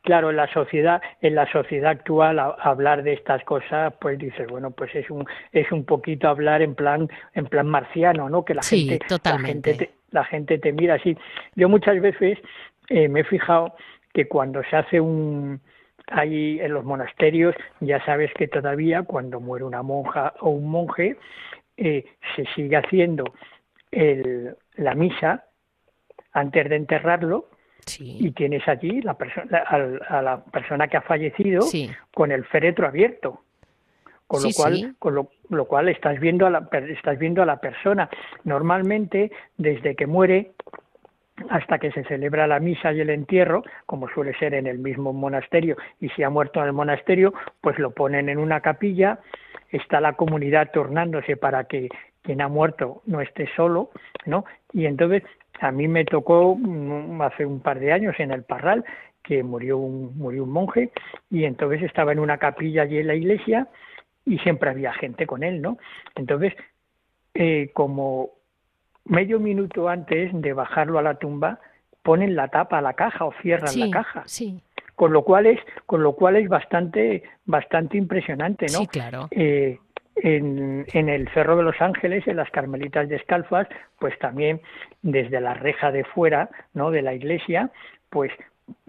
[0.05, 4.71] Claro, en la sociedad, en la sociedad actual, hablar de estas cosas, pues dices, bueno,
[4.71, 8.45] pues es un, es un poquito hablar en plan, en plan marciano, ¿no?
[8.45, 11.17] Que la gente, la gente, te, la gente te mira así.
[11.55, 12.39] Yo muchas veces
[12.87, 13.75] eh, me he fijado
[14.13, 15.59] que cuando se hace un,
[16.07, 21.17] ahí en los monasterios, ya sabes que todavía cuando muere una monja o un monje,
[21.75, 23.25] eh, se sigue haciendo
[23.91, 25.45] el, la misa
[26.31, 27.49] antes de enterrarlo
[27.99, 29.17] y tienes allí la
[30.09, 31.65] a, la persona que ha fallecido
[32.13, 33.41] con el féretro abierto.
[34.27, 38.09] Con lo cual, con lo, cual estás viendo a la estás viendo a la persona.
[38.43, 40.53] Normalmente, desde que muere
[41.49, 45.13] hasta que se celebra la misa y el entierro, como suele ser en el mismo
[45.13, 49.19] monasterio, y si ha muerto en el monasterio, pues lo ponen en una capilla,
[49.69, 51.89] está la comunidad tornándose para que
[52.23, 53.91] quien ha muerto no esté solo,
[54.25, 54.45] ¿no?
[54.73, 55.23] Y entonces
[55.59, 56.57] a mí me tocó
[57.21, 58.83] hace un par de años en el Parral
[59.23, 60.91] que murió un, murió un monje
[61.29, 63.67] y entonces estaba en una capilla allí en la iglesia
[64.25, 65.77] y siempre había gente con él, ¿no?
[66.15, 66.53] Entonces,
[67.33, 68.31] eh, como
[69.05, 71.59] medio minuto antes de bajarlo a la tumba,
[72.01, 74.23] ponen la tapa a la caja o cierran la caja.
[74.25, 74.61] Sí.
[74.95, 78.79] Con lo cual es, con lo cual es bastante, bastante impresionante, ¿no?
[78.79, 79.27] Sí, claro.
[79.31, 79.79] Eh,
[80.15, 83.67] en, en, el Cerro de los Ángeles, en las Carmelitas Descalzas,
[83.99, 84.61] pues también
[85.01, 86.91] desde la reja de fuera, ¿no?
[86.91, 87.71] De la iglesia,
[88.09, 88.31] pues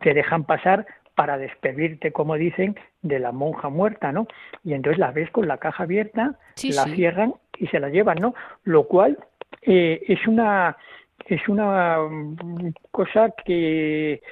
[0.00, 4.28] te dejan pasar para despedirte, como dicen, de la monja muerta, ¿no?
[4.64, 8.34] Y entonces la ves con la caja abierta, la cierran y se la llevan, ¿no?
[8.64, 9.18] Lo cual
[9.62, 10.76] eh, es una
[11.26, 11.96] es una
[12.90, 14.22] cosa que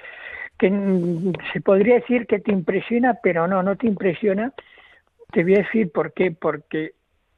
[0.59, 0.71] que
[1.53, 4.53] se podría decir que te impresiona, pero no, no te impresiona
[5.33, 6.93] te voy a decir por qué, porque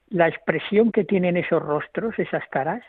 [0.09, 2.83] la expresión que tienen esos rostros, esas caras,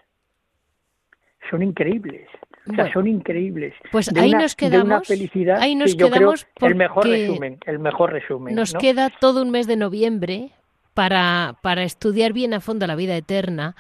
[1.50, 2.28] son increíbles.
[2.70, 3.74] O sea, son increíbles.
[3.92, 4.86] Pues ahí nos quedamos.
[4.86, 5.60] una felicidad.
[5.62, 8.56] Ahí nos quedamos el mejor resumen, el mejor resumen.
[8.56, 10.52] Nos queda todo un mes de noviembre
[10.94, 13.76] para, para estudiar bien a fondo la vida eterna,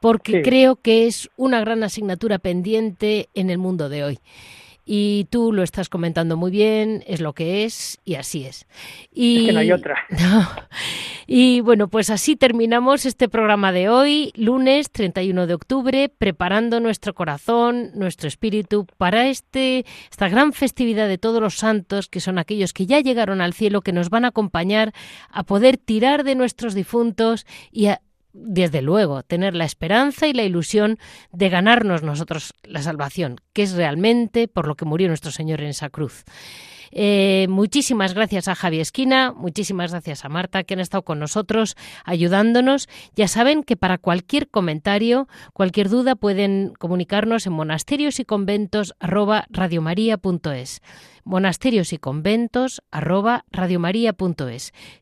[0.00, 4.18] porque creo que es una gran asignatura pendiente en el mundo de hoy
[4.90, 8.66] y tú lo estás comentando muy bien, es lo que es y así es.
[9.12, 9.98] Y, es que no hay otra.
[11.30, 17.12] Y bueno, pues así terminamos este programa de hoy, lunes 31 de octubre, preparando nuestro
[17.12, 22.72] corazón, nuestro espíritu para este, esta gran festividad de todos los santos, que son aquellos
[22.72, 24.94] que ya llegaron al cielo, que nos van a acompañar
[25.28, 28.00] a poder tirar de nuestros difuntos y a,
[28.40, 30.98] desde luego, tener la esperanza y la ilusión
[31.32, 35.68] de ganarnos nosotros la salvación, que es realmente por lo que murió nuestro Señor en
[35.68, 36.24] esa cruz.
[36.92, 41.76] Eh, muchísimas gracias a Javi Esquina, muchísimas gracias a Marta que han estado con nosotros
[42.04, 42.88] ayudándonos.
[43.14, 48.94] Ya saben que para cualquier comentario, cualquier duda pueden comunicarnos en monasterios y conventos
[51.28, 53.44] monasterios y conventos arroba.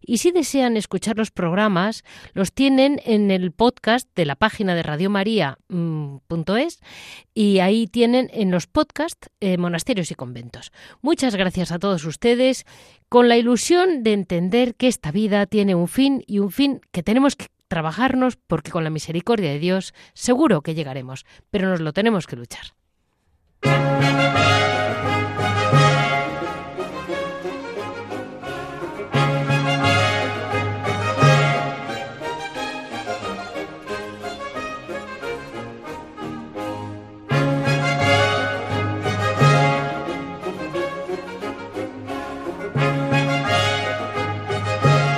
[0.01, 2.03] Y si desean escuchar los programas,
[2.35, 6.17] los tienen en el podcast de la página de radiomaria.es mm,
[7.33, 10.73] y ahí tienen en los podcasts eh, monasterios y conventos.
[11.01, 12.67] Muchas gracias a todos ustedes
[13.09, 17.03] con la ilusión de entender que esta vida tiene un fin y un fin que
[17.03, 21.93] tenemos que trabajarnos porque con la misericordia de Dios seguro que llegaremos, pero nos lo
[21.93, 22.75] tenemos que luchar.